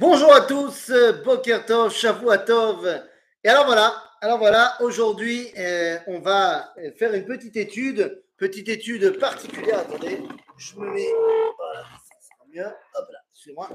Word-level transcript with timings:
Bonjour 0.00 0.32
à 0.32 0.42
tous, 0.42 0.92
Boker 1.24 1.66
Tov, 1.66 1.92
Tov. 2.46 3.02
Et 3.42 3.48
alors 3.48 3.66
voilà, 3.66 4.00
alors 4.20 4.38
voilà, 4.38 4.76
aujourd'hui, 4.78 5.48
euh, 5.58 5.98
on 6.06 6.20
va 6.20 6.72
faire 6.96 7.12
une 7.14 7.24
petite 7.24 7.56
étude, 7.56 8.22
petite 8.36 8.68
étude 8.68 9.18
particulière. 9.18 9.80
Attendez, 9.80 10.22
je 10.56 10.76
me 10.76 10.88
mets. 10.92 11.08
Voilà, 11.56 11.82
ça 11.82 12.14
sera 12.20 12.46
mieux. 12.48 12.72
Hop 12.94 13.08
là, 13.10 13.18
excusez-moi. 13.32 13.70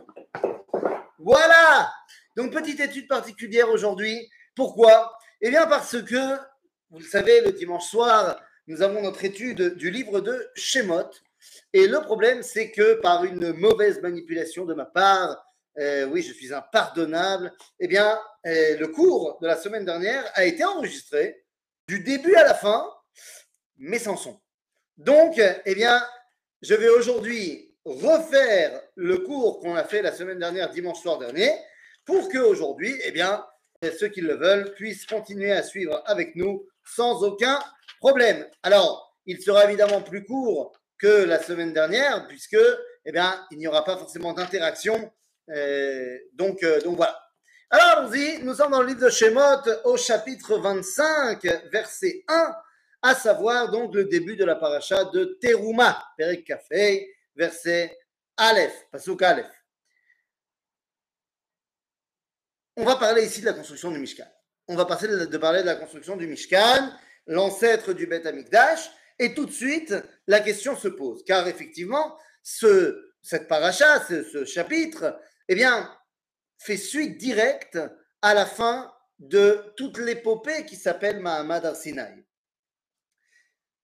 Voilà 1.19 1.91
Donc, 2.37 2.53
petite 2.53 2.79
étude 2.79 3.09
particulière 3.09 3.69
aujourd'hui. 3.69 4.29
Pourquoi? 4.55 5.17
Eh 5.41 5.49
bien, 5.49 5.67
parce 5.67 6.01
que, 6.03 6.37
vous 6.89 6.99
le 6.99 7.05
savez, 7.05 7.41
le 7.41 7.51
dimanche 7.51 7.89
soir, 7.89 8.39
nous 8.67 8.81
avons 8.81 9.01
notre 9.01 9.25
étude 9.25 9.75
du 9.75 9.91
livre 9.91 10.21
de 10.21 10.49
Shemot. 10.55 11.09
Et 11.73 11.85
le 11.85 11.99
problème, 11.99 12.43
c'est 12.43 12.71
que 12.71 12.93
par 13.01 13.25
une 13.25 13.51
mauvaise 13.51 14.01
manipulation 14.01 14.63
de 14.63 14.73
ma 14.73 14.85
part, 14.85 15.43
euh, 15.79 16.05
oui, 16.05 16.21
je 16.21 16.33
suis 16.33 16.53
impardonnable, 16.53 17.51
eh 17.79 17.87
bien, 17.87 18.19
euh, 18.45 18.77
le 18.77 18.87
cours 18.87 19.39
de 19.41 19.47
la 19.47 19.57
semaine 19.57 19.85
dernière 19.85 20.23
a 20.35 20.45
été 20.45 20.63
enregistré 20.63 21.43
du 21.87 22.01
début 22.01 22.35
à 22.35 22.43
la 22.43 22.53
fin, 22.53 22.87
mais 23.77 23.99
sans 23.99 24.17
son. 24.17 24.39
Donc, 24.97 25.41
eh 25.65 25.75
bien, 25.75 26.01
je 26.61 26.75
vais 26.75 26.89
aujourd'hui 26.89 27.75
refaire 27.85 28.81
le 28.95 29.17
cours 29.17 29.59
qu'on 29.59 29.75
a 29.75 29.83
fait 29.83 30.01
la 30.01 30.11
semaine 30.11 30.39
dernière, 30.39 30.69
dimanche 30.69 31.01
soir 31.01 31.17
dernier, 31.17 31.51
pour 32.05 32.29
qu'aujourd'hui, 32.29 32.95
eh 33.03 33.11
bien, 33.11 33.45
ceux 33.99 34.07
qui 34.07 34.21
le 34.21 34.35
veulent 34.35 34.73
puissent 34.75 35.05
continuer 35.05 35.51
à 35.51 35.63
suivre 35.63 36.01
avec 36.05 36.35
nous 36.35 36.67
sans 36.85 37.23
aucun 37.23 37.59
problème. 37.99 38.47
Alors, 38.61 39.17
il 39.25 39.41
sera 39.41 39.65
évidemment 39.65 40.01
plus 40.01 40.23
court 40.23 40.73
que 40.97 41.23
la 41.25 41.41
semaine 41.41 41.73
dernière, 41.73 42.27
puisque, 42.27 42.57
eh 43.05 43.11
bien, 43.11 43.45
il 43.51 43.57
n'y 43.57 43.67
aura 43.67 43.83
pas 43.83 43.97
forcément 43.97 44.33
d'interaction 44.33 45.11
donc, 45.47 46.63
euh, 46.63 46.81
donc 46.81 46.95
voilà. 46.95 47.19
Alors 47.69 47.97
allons-y, 47.97 48.43
nous 48.43 48.53
sommes 48.53 48.71
dans 48.71 48.81
le 48.81 48.87
livre 48.87 49.01
de 49.01 49.09
Shemot 49.09 49.67
au 49.85 49.97
chapitre 49.97 50.57
25, 50.59 51.43
verset 51.71 52.23
1, 52.27 52.55
à 53.01 53.15
savoir 53.15 53.71
donc 53.71 53.95
le 53.95 54.05
début 54.05 54.35
de 54.35 54.45
la 54.45 54.55
paracha 54.55 55.05
de 55.05 55.37
Teruma, 55.41 56.03
Perek 56.17 56.45
Kafei, 56.45 57.09
verset 57.35 57.97
Aleph, 58.37 58.73
Pasuk 58.91 59.21
Aleph. 59.23 59.49
On 62.77 62.85
va 62.85 62.95
parler 62.95 63.25
ici 63.25 63.41
de 63.41 63.47
la 63.47 63.53
construction 63.53 63.91
du 63.91 63.99
Mishkan. 63.99 64.27
On 64.67 64.75
va 64.75 64.85
passer 64.85 65.07
de 65.07 65.37
parler 65.37 65.61
de 65.61 65.65
la 65.65 65.75
construction 65.75 66.15
du 66.15 66.27
Mishkan, 66.27 66.91
l'ancêtre 67.27 67.93
du 67.93 68.07
Beth 68.07 68.25
Amikdash, 68.25 68.89
et 69.19 69.33
tout 69.33 69.45
de 69.45 69.51
suite, 69.51 69.93
la 70.27 70.39
question 70.39 70.75
se 70.75 70.87
pose, 70.87 71.23
car 71.25 71.47
effectivement, 71.47 72.17
ce, 72.41 73.13
cette 73.21 73.47
paracha, 73.47 73.99
ce 74.07 74.45
chapitre, 74.45 75.19
eh 75.47 75.55
bien, 75.55 75.91
fait 76.57 76.77
suite 76.77 77.17
directe 77.17 77.79
à 78.21 78.33
la 78.33 78.45
fin 78.45 78.93
de 79.19 79.73
toute 79.77 79.97
l'épopée 79.97 80.65
qui 80.65 80.75
s'appelle 80.75 81.19
Mahamad 81.19 81.65
Arsinaï. 81.65 82.25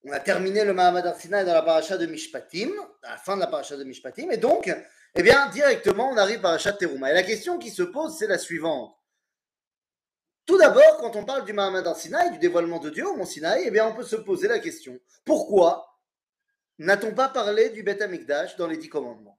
On 0.03 0.11
a 0.11 0.19
terminé 0.19 0.63
le 0.63 0.73
Mahamad 0.73 1.05
Arsinaï 1.05 1.45
dans 1.45 1.53
la 1.53 1.61
paracha 1.61 1.97
de 1.97 2.05
Mishpatim, 2.05 2.71
à 3.03 3.11
la 3.11 3.17
fin 3.17 3.35
de 3.35 3.41
la 3.41 3.47
paracha 3.47 3.75
de 3.75 3.83
Mishpatim, 3.83 4.31
et 4.31 4.37
donc, 4.37 4.73
eh 5.15 5.23
bien, 5.23 5.49
directement, 5.49 6.09
on 6.09 6.17
arrive 6.17 6.39
à 6.39 6.43
paracha 6.43 6.73
Teruma. 6.73 7.11
Et 7.11 7.13
la 7.13 7.23
question 7.23 7.57
qui 7.57 7.69
se 7.69 7.83
pose, 7.83 8.17
c'est 8.17 8.27
la 8.27 8.37
suivante. 8.37 8.95
Tout 10.45 10.57
d'abord, 10.57 10.97
quand 10.97 11.15
on 11.15 11.25
parle 11.25 11.45
du 11.45 11.53
Mahamad 11.53 11.85
Arsinaï, 11.85 12.31
du 12.31 12.39
dévoilement 12.39 12.79
de 12.79 12.89
Dieu 12.89 13.07
au 13.07 13.15
Mont 13.15 13.25
Sinaï, 13.25 13.63
eh 13.65 13.71
bien, 13.71 13.85
on 13.85 13.93
peut 13.93 14.03
se 14.03 14.15
poser 14.15 14.47
la 14.47 14.59
question 14.59 14.99
pourquoi 15.25 15.99
n'a-t-on 16.79 17.13
pas 17.13 17.29
parlé 17.29 17.69
du 17.69 17.83
Beth 17.83 18.01
Amikdash 18.01 18.55
dans 18.55 18.67
les 18.67 18.77
dix 18.77 18.89
commandements? 18.89 19.38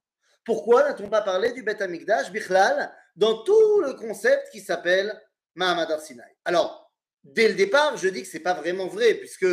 Pourquoi 0.51 0.83
n'a-t-on 0.83 1.09
pas 1.09 1.23
parlé 1.23 1.53
du 1.53 1.62
Beth 1.62 1.81
Amikdash, 1.81 2.33
Bichlal, 2.33 2.93
dans 3.15 3.45
tout 3.45 3.83
le 3.83 3.93
concept 3.95 4.51
qui 4.51 4.61
s'appelle 4.61 5.17
Mahamad 5.55 5.97
Sinai? 6.01 6.25
Alors, 6.45 6.93
dès 7.23 7.47
le 7.47 7.55
départ, 7.55 7.97
je 7.97 8.09
dis 8.09 8.23
que 8.23 8.29
ce 8.29 8.37
n'est 8.37 8.43
pas 8.43 8.55
vraiment 8.55 8.89
vrai, 8.89 9.15
puisque 9.15 9.47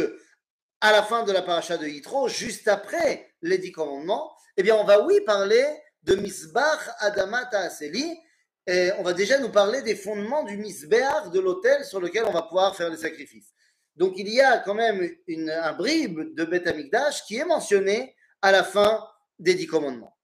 à 0.81 0.91
la 0.91 1.03
fin 1.03 1.21
de 1.21 1.31
la 1.31 1.43
paracha 1.43 1.77
de 1.77 1.85
Yitro, 1.85 2.27
juste 2.27 2.67
après 2.67 3.31
les 3.43 3.59
dix 3.59 3.71
commandements, 3.71 4.35
eh 4.57 4.63
bien, 4.63 4.75
on 4.75 4.85
va, 4.85 5.05
oui, 5.05 5.21
parler 5.21 5.63
de 6.01 6.15
Misbach 6.15 6.89
Adamata 6.97 7.59
Aseli, 7.59 8.19
et 8.65 8.89
on 8.97 9.03
va 9.03 9.13
déjà 9.13 9.37
nous 9.37 9.51
parler 9.51 9.83
des 9.83 9.95
fondements 9.95 10.45
du 10.45 10.57
Misbeach, 10.57 11.29
de 11.31 11.39
l'autel 11.39 11.85
sur 11.85 12.01
lequel 12.01 12.23
on 12.25 12.31
va 12.31 12.41
pouvoir 12.41 12.75
faire 12.75 12.89
les 12.89 12.97
sacrifices. 12.97 13.53
Donc, 13.95 14.13
il 14.17 14.29
y 14.29 14.41
a 14.41 14.57
quand 14.57 14.73
même 14.73 15.07
une, 15.27 15.51
un 15.51 15.73
bribe 15.73 16.33
de 16.33 16.43
Beth 16.43 16.65
Amikdash 16.65 17.23
qui 17.25 17.37
est 17.37 17.45
mentionné 17.45 18.15
à 18.41 18.51
la 18.51 18.63
fin 18.63 19.07
des 19.37 19.53
dix 19.53 19.67
commandements. 19.67 20.16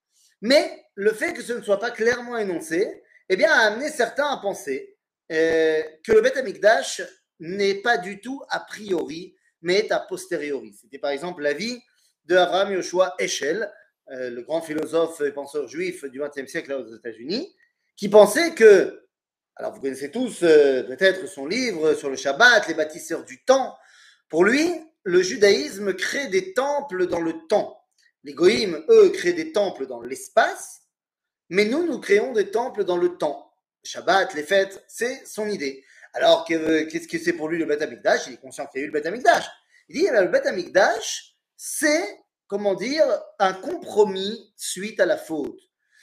Mais 0.43 0.85
le 0.95 1.13
fait 1.13 1.33
que 1.33 1.41
ce 1.41 1.53
ne 1.53 1.61
soit 1.61 1.79
pas 1.79 1.89
clairement 1.89 2.37
énoncé, 2.37 3.01
eh 3.29 3.45
a 3.45 3.53
amené 3.53 3.89
certains 3.89 4.27
à 4.27 4.37
penser 4.37 4.97
euh, 5.31 5.81
que 6.05 6.11
le 6.11 6.19
Beth 6.19 6.35
Amikdash 6.35 7.01
n'est 7.39 7.75
pas 7.75 7.97
du 7.97 8.19
tout 8.19 8.43
a 8.49 8.59
priori, 8.59 9.35
mais 9.61 9.75
est 9.75 9.91
a 9.93 9.99
posteriori. 10.01 10.73
C'était 10.79 10.99
par 10.99 11.11
exemple 11.11 11.41
l'avis 11.41 11.81
de 12.25 12.35
Abraham 12.35 12.73
Yoshua 12.73 13.15
Eshel, 13.19 13.71
euh, 14.11 14.29
le 14.29 14.41
grand 14.41 14.61
philosophe 14.61 15.21
et 15.21 15.31
penseur 15.31 15.69
juif 15.69 16.03
du 16.03 16.19
XXe 16.19 16.51
siècle 16.51 16.73
aux 16.73 16.93
États-Unis, 16.93 17.55
qui 17.95 18.09
pensait 18.09 18.53
que, 18.53 19.07
alors 19.55 19.73
vous 19.73 19.79
connaissez 19.79 20.11
tous 20.11 20.43
euh, 20.43 20.83
peut-être 20.83 21.25
son 21.25 21.45
livre 21.45 21.93
sur 21.93 22.09
le 22.09 22.17
Shabbat, 22.17 22.67
les 22.67 22.73
bâtisseurs 22.73 23.23
du 23.23 23.45
temps, 23.45 23.77
pour 24.27 24.43
lui, 24.43 24.69
le 25.03 25.21
judaïsme 25.21 25.93
crée 25.93 26.27
des 26.27 26.53
temples 26.53 27.07
dans 27.07 27.21
le 27.21 27.33
temps. 27.47 27.82
Les 28.23 28.33
goïms, 28.33 28.83
eux, 28.89 29.09
créent 29.09 29.33
des 29.33 29.51
temples 29.51 29.85
dans 29.85 30.01
l'espace, 30.01 30.81
mais 31.49 31.65
nous, 31.65 31.85
nous 31.85 31.99
créons 31.99 32.31
des 32.31 32.51
temples 32.51 32.83
dans 32.83 32.97
le 32.97 33.17
temps. 33.17 33.53
Shabbat, 33.83 34.33
les 34.33 34.43
fêtes, 34.43 34.83
c'est 34.87 35.25
son 35.25 35.47
idée. 35.47 35.83
Alors, 36.13 36.45
qu'est-ce 36.45 37.07
que 37.07 37.17
c'est 37.17 37.33
pour 37.33 37.49
lui 37.49 37.57
le 37.57 37.65
Beth 37.65 37.81
Amikdash 37.81 38.27
Il 38.27 38.33
est 38.33 38.37
conscient 38.37 38.65
qu'il 38.67 38.79
y 38.79 38.83
a 38.83 38.85
eu 38.85 38.91
le 38.91 38.93
Beth 38.93 39.05
Amikdash. 39.05 39.45
Il 39.89 39.99
dit, 39.99 40.07
le 40.07 40.27
Beth 40.27 40.45
Amikdash, 40.45 41.35
c'est, 41.57 42.19
comment 42.47 42.75
dire, 42.75 43.05
un 43.39 43.53
compromis 43.53 44.53
suite 44.55 44.99
à 44.99 45.05
la 45.05 45.17
faute. 45.17 45.59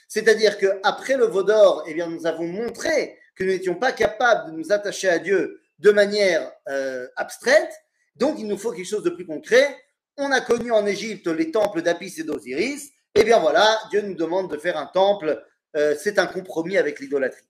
C'est-à-dire 0.07 0.57
qu'après 0.57 1.17
le 1.17 1.25
Vaudor, 1.25 1.85
eh 1.87 1.93
bien, 1.93 2.07
nous 2.07 2.27
avons 2.27 2.45
montré 2.45 3.17
que 3.35 3.43
nous 3.43 3.51
n'étions 3.51 3.75
pas 3.75 3.93
capables 3.93 4.51
de 4.51 4.57
nous 4.57 4.71
attacher 4.71 5.09
à 5.09 5.17
Dieu 5.17 5.61
de 5.79 5.91
manière 5.91 6.51
euh, 6.67 7.07
abstraite. 7.15 7.71
Donc, 8.15 8.37
il 8.37 8.47
nous 8.47 8.57
faut 8.57 8.71
quelque 8.71 8.87
chose 8.87 9.03
de 9.03 9.09
plus 9.09 9.25
concret 9.25 9.75
on 10.21 10.31
a 10.31 10.41
connu 10.41 10.71
en 10.71 10.85
Égypte 10.85 11.27
les 11.27 11.51
temples 11.51 11.81
d'Apis 11.81 12.15
et 12.19 12.23
d'Osiris, 12.23 12.91
et 13.13 13.21
eh 13.21 13.23
bien 13.23 13.39
voilà, 13.39 13.79
Dieu 13.89 14.01
nous 14.01 14.13
demande 14.13 14.49
de 14.49 14.57
faire 14.57 14.77
un 14.77 14.85
temple, 14.85 15.43
euh, 15.75 15.95
c'est 15.99 16.17
un 16.19 16.27
compromis 16.27 16.77
avec 16.77 16.99
l'idolâtrie. 16.99 17.47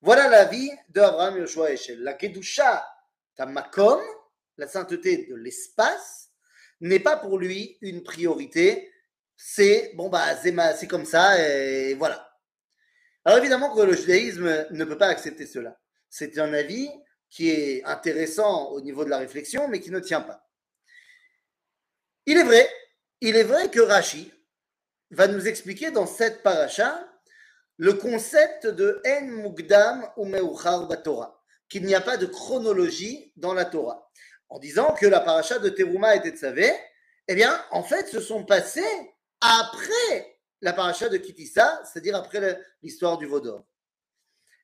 Voilà 0.00 0.28
la 0.28 0.46
vie 0.46 0.70
d'Abraham 0.88 1.38
Yoshua 1.38 1.72
Eshel. 1.72 2.02
La 2.02 2.14
Kedusha 2.14 2.84
Tamakom, 3.36 4.00
la 4.56 4.66
sainteté 4.66 5.26
de 5.28 5.34
l'espace, 5.34 6.30
n'est 6.80 7.00
pas 7.00 7.16
pour 7.16 7.38
lui 7.38 7.78
une 7.82 8.02
priorité. 8.02 8.92
C'est 9.36 9.92
bon, 9.94 10.08
bah, 10.08 10.36
c'est 10.36 10.88
comme 10.88 11.04
ça, 11.04 11.40
et 11.40 11.94
voilà. 11.94 12.28
Alors 13.24 13.38
évidemment 13.38 13.74
que 13.74 13.82
le 13.82 13.94
judaïsme 13.94 14.66
ne 14.70 14.84
peut 14.84 14.98
pas 14.98 15.08
accepter 15.08 15.46
cela. 15.46 15.78
C'est 16.08 16.38
un 16.38 16.52
avis 16.54 16.88
qui 17.30 17.50
est 17.50 17.84
intéressant 17.84 18.70
au 18.70 18.80
niveau 18.80 19.04
de 19.04 19.10
la 19.10 19.18
réflexion, 19.18 19.68
mais 19.68 19.80
qui 19.80 19.90
ne 19.90 20.00
tient 20.00 20.22
pas. 20.22 20.47
Il 22.30 22.36
est 22.36 22.44
vrai, 22.44 22.70
il 23.22 23.36
est 23.36 23.42
vrai 23.42 23.70
que 23.70 23.80
Rashi 23.80 24.30
va 25.12 25.28
nous 25.28 25.48
expliquer 25.48 25.90
dans 25.90 26.06
cette 26.06 26.42
paracha 26.42 27.02
le 27.78 27.94
concept 27.94 28.66
de 28.66 29.00
En 29.06 29.22
Mugdam 29.22 30.06
ou 30.18 30.26
Meuchar 30.26 30.86
Torah, 31.02 31.42
qu'il 31.70 31.86
n'y 31.86 31.94
a 31.94 32.02
pas 32.02 32.18
de 32.18 32.26
chronologie 32.26 33.32
dans 33.36 33.54
la 33.54 33.64
Torah, 33.64 34.10
en 34.50 34.58
disant 34.58 34.92
que 34.92 35.06
la 35.06 35.20
paracha 35.20 35.58
de 35.58 35.70
Teruma 35.70 36.16
et 36.16 36.20
Tetzavé, 36.20 36.70
eh 37.28 37.34
bien, 37.34 37.64
en 37.70 37.82
fait, 37.82 38.08
se 38.08 38.20
sont 38.20 38.44
passés 38.44 38.84
après 39.40 40.38
la 40.60 40.74
paracha 40.74 41.08
de 41.08 41.16
Kitissa, 41.16 41.82
c'est-à-dire 41.82 42.14
après 42.14 42.60
l'histoire 42.82 43.16
du 43.16 43.24
Vaudor. 43.24 43.64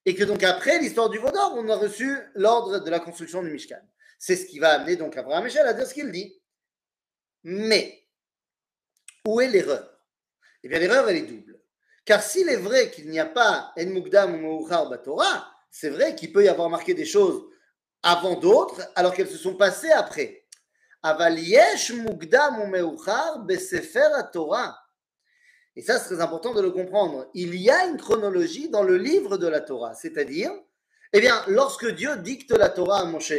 Et 0.04 0.14
que 0.14 0.24
donc 0.24 0.42
après 0.42 0.80
l'histoire 0.80 1.08
du 1.08 1.16
Vaudor, 1.16 1.54
on 1.56 1.66
a 1.70 1.76
reçu 1.76 2.14
l'ordre 2.34 2.80
de 2.80 2.90
la 2.90 3.00
construction 3.00 3.42
du 3.42 3.48
Mishkan. 3.48 3.80
C'est 4.18 4.36
ce 4.36 4.44
qui 4.44 4.58
va 4.58 4.74
amener 4.74 4.96
donc 4.96 5.16
Abraham 5.16 5.44
Michel 5.44 5.66
à 5.66 5.72
dire 5.72 5.86
ce 5.86 5.94
qu'il 5.94 6.12
dit. 6.12 6.38
Mais, 7.44 8.02
où 9.26 9.40
est 9.40 9.48
l'erreur? 9.48 9.88
Eh 10.62 10.68
bien, 10.68 10.78
l'erreur, 10.78 11.08
elle 11.08 11.16
est 11.16 11.22
double. 11.22 11.60
Car 12.04 12.22
s'il 12.22 12.48
est 12.48 12.56
vrai 12.56 12.90
qu'il 12.90 13.08
n'y 13.08 13.20
a 13.20 13.26
pas 13.26 13.72
En 13.78 13.86
Mugdam 13.86 14.44
ou 14.44 14.66
Batora, 14.66 15.50
c'est 15.70 15.90
vrai 15.90 16.14
qu'il 16.14 16.32
peut 16.32 16.44
y 16.44 16.48
avoir 16.48 16.68
marqué 16.68 16.94
des 16.94 17.04
choses 17.04 17.44
avant 18.02 18.34
d'autres, 18.34 18.82
alors 18.94 19.14
qu'elles 19.14 19.28
se 19.28 19.38
sont 19.38 19.56
passées 19.56 19.90
après. 19.90 20.46
Aval 21.02 21.38
yesh 21.38 21.92
mugdam 21.92 22.60
ou 22.82 23.44
besefer 23.44 24.08
Torah. 24.32 24.78
Et 25.76 25.82
ça, 25.82 25.98
c'est 25.98 26.14
très 26.14 26.22
important 26.22 26.54
de 26.54 26.62
le 26.62 26.70
comprendre. 26.70 27.28
Il 27.34 27.56
y 27.56 27.70
a 27.70 27.86
une 27.86 27.96
chronologie 27.96 28.68
dans 28.68 28.82
le 28.82 28.96
livre 28.96 29.36
de 29.36 29.48
la 29.48 29.60
Torah, 29.60 29.94
c'est-à-dire, 29.94 30.52
eh 31.12 31.20
bien, 31.20 31.42
lorsque 31.48 31.88
Dieu 31.94 32.16
dicte 32.18 32.52
la 32.52 32.68
Torah 32.68 33.00
à 33.00 33.04
Moshe, 33.04 33.32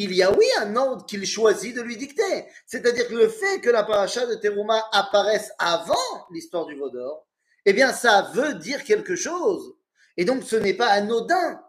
il 0.00 0.14
y 0.14 0.22
a 0.22 0.32
oui 0.32 0.46
un 0.60 0.76
ordre 0.76 1.04
qu'il 1.06 1.26
choisit 1.26 1.74
de 1.74 1.82
lui 1.82 1.96
dicter. 1.96 2.46
C'est-à-dire 2.66 3.08
que 3.08 3.14
le 3.14 3.28
fait 3.28 3.60
que 3.60 3.68
la 3.68 3.82
paracha 3.82 4.26
de 4.26 4.36
Teruma 4.36 4.80
apparaisse 4.92 5.50
avant 5.58 5.96
l'histoire 6.30 6.66
du 6.66 6.76
Vaudor, 6.76 7.26
eh 7.64 7.72
bien 7.72 7.92
ça 7.92 8.30
veut 8.32 8.54
dire 8.54 8.84
quelque 8.84 9.16
chose. 9.16 9.74
Et 10.16 10.24
donc, 10.24 10.44
ce 10.44 10.54
n'est 10.54 10.74
pas 10.74 10.86
anodin 10.86 11.60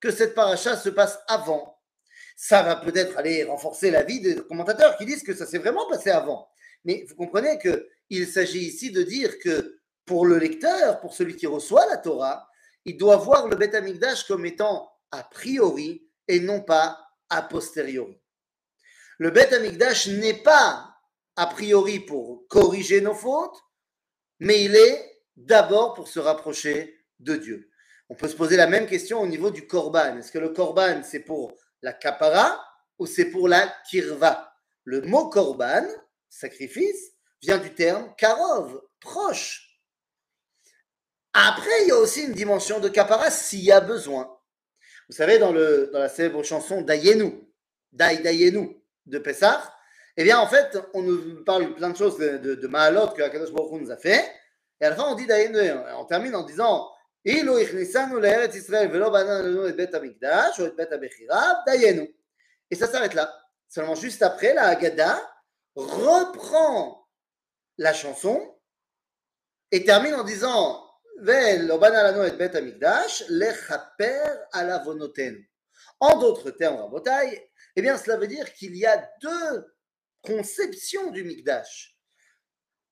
que 0.00 0.10
cette 0.10 0.34
paracha 0.34 0.76
se 0.76 0.88
passe 0.88 1.20
avant. 1.28 1.78
Ça 2.36 2.64
va 2.64 2.74
peut-être 2.74 3.16
aller 3.16 3.44
renforcer 3.44 3.92
la 3.92 4.02
vie 4.02 4.20
des 4.20 4.34
commentateurs 4.34 4.96
qui 4.96 5.06
disent 5.06 5.22
que 5.22 5.34
ça 5.34 5.46
s'est 5.46 5.58
vraiment 5.58 5.88
passé 5.88 6.10
avant. 6.10 6.48
Mais 6.84 7.06
vous 7.08 7.14
comprenez 7.14 7.60
qu'il 7.60 8.26
s'agit 8.26 8.66
ici 8.66 8.90
de 8.90 9.04
dire 9.04 9.38
que 9.38 9.78
pour 10.04 10.26
le 10.26 10.38
lecteur, 10.38 10.98
pour 10.98 11.14
celui 11.14 11.36
qui 11.36 11.46
reçoit 11.46 11.86
la 11.86 11.96
Torah, 11.96 12.48
il 12.84 12.96
doit 12.96 13.18
voir 13.18 13.46
le 13.46 13.54
Beth 13.54 13.76
Amikdash 13.76 14.26
comme 14.26 14.46
étant 14.46 14.90
a 15.12 15.22
priori 15.22 16.08
et 16.26 16.40
non 16.40 16.60
pas 16.60 17.07
a 17.30 17.42
posteriori. 17.42 18.20
Le 19.18 19.30
Beth 19.30 19.52
Amikdash 19.52 20.08
n'est 20.08 20.42
pas 20.42 20.94
a 21.36 21.46
priori 21.46 22.00
pour 22.00 22.46
corriger 22.48 23.00
nos 23.00 23.14
fautes, 23.14 23.60
mais 24.40 24.64
il 24.64 24.76
est 24.76 25.22
d'abord 25.36 25.94
pour 25.94 26.08
se 26.08 26.18
rapprocher 26.18 27.04
de 27.18 27.36
Dieu. 27.36 27.70
On 28.08 28.14
peut 28.14 28.28
se 28.28 28.36
poser 28.36 28.56
la 28.56 28.66
même 28.66 28.86
question 28.86 29.20
au 29.20 29.26
niveau 29.26 29.50
du 29.50 29.66
korban. 29.66 30.16
Est-ce 30.18 30.32
que 30.32 30.38
le 30.38 30.50
korban, 30.50 31.02
c'est 31.02 31.20
pour 31.20 31.52
la 31.82 31.92
kapara 31.92 32.64
ou 32.98 33.06
c'est 33.06 33.26
pour 33.26 33.48
la 33.48 33.68
kirva? 33.90 34.52
Le 34.84 35.02
mot 35.02 35.28
korban, 35.28 35.86
sacrifice, 36.28 37.12
vient 37.42 37.58
du 37.58 37.74
terme 37.74 38.14
karov, 38.16 38.80
proche. 39.00 39.80
Après, 41.32 41.82
il 41.82 41.88
y 41.88 41.92
a 41.92 41.96
aussi 41.96 42.22
une 42.22 42.32
dimension 42.32 42.80
de 42.80 42.88
kapara 42.88 43.30
s'il 43.30 43.62
y 43.62 43.72
a 43.72 43.80
besoin. 43.80 44.37
Vous 45.08 45.16
savez, 45.16 45.38
dans, 45.38 45.52
la 45.52 46.08
célèbre 46.08 46.42
chanson 46.42 46.82
Dayenu, 46.82 47.32
Day 47.92 48.18
Dayenu 48.18 48.76
de 49.06 49.18
Pessah, 49.18 49.74
eh 50.16 50.24
bien, 50.24 50.38
en 50.38 50.46
fait, 50.46 50.78
on 50.94 51.02
nous 51.02 51.44
parle 51.44 51.74
plein 51.74 51.90
de 51.90 51.96
choses 51.96 52.18
de, 52.18 52.54
de, 52.54 52.66
Mahalot 52.66 53.08
que 53.08 53.22
Akadosh 53.22 53.52
Baruch 53.52 53.80
nous 53.80 53.90
a 53.90 53.96
fait. 53.96 54.24
Et 54.80 54.84
à 54.84 54.90
la 54.90 54.96
fin, 54.96 55.04
on 55.04 55.14
dit 55.14 55.26
Dayenu, 55.26 55.58
on 55.96 56.04
termine 56.04 56.34
en 56.34 56.42
disant 56.42 56.88
et 57.24 57.44
ça 62.74 62.86
s'arrête 62.86 63.14
là. 63.14 63.34
Seulement 63.68 63.94
juste 63.94 64.22
après, 64.22 64.54
la 64.54 64.68
Haggadah 64.68 65.20
reprend 65.74 67.06
la 67.76 67.92
chanson 67.92 68.56
et 69.70 69.84
termine 69.84 70.14
en 70.14 70.24
disant 70.24 70.87
en 76.00 76.18
d'autres 76.18 76.50
termes, 76.52 76.76
Rabotai, 76.76 77.50
eh 77.76 77.82
bien, 77.82 77.96
cela 77.98 78.16
veut 78.16 78.28
dire 78.28 78.52
qu'il 78.54 78.76
y 78.76 78.86
a 78.86 79.08
deux 79.20 79.66
conceptions 80.22 81.10
du 81.10 81.24
Mikdash 81.24 81.98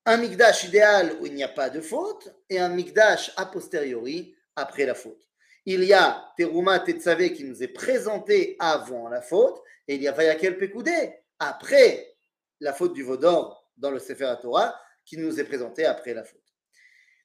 un 0.06 0.18
Mikdash 0.18 0.64
idéal 0.64 1.16
où 1.20 1.26
il 1.26 1.34
n'y 1.34 1.42
a 1.42 1.48
pas 1.48 1.68
de 1.68 1.80
faute 1.80 2.32
et 2.48 2.60
un 2.60 2.68
Mikdash 2.68 3.32
a 3.36 3.44
posteriori 3.44 4.36
après 4.54 4.86
la 4.86 4.94
faute. 4.94 5.28
Il 5.64 5.82
y 5.82 5.92
a 5.92 6.32
Teruma 6.38 6.78
Tetzavé 6.78 7.32
qui 7.32 7.42
nous 7.42 7.60
est 7.60 7.68
présenté 7.68 8.54
avant 8.60 9.08
la 9.08 9.20
faute 9.20 9.60
et 9.88 9.96
il 9.96 10.02
y 10.02 10.06
a 10.06 10.12
Vayakel 10.12 10.58
Pekoudé 10.58 11.12
après 11.40 12.14
la 12.60 12.72
faute 12.72 12.94
du 12.94 13.02
Vaudor 13.02 13.68
dans 13.76 13.90
le 13.90 13.98
Sefer 13.98 14.32
Torah 14.40 14.80
qui 15.04 15.18
nous 15.18 15.40
est 15.40 15.44
présenté 15.44 15.84
après 15.84 16.14
la 16.14 16.22
faute. 16.22 16.45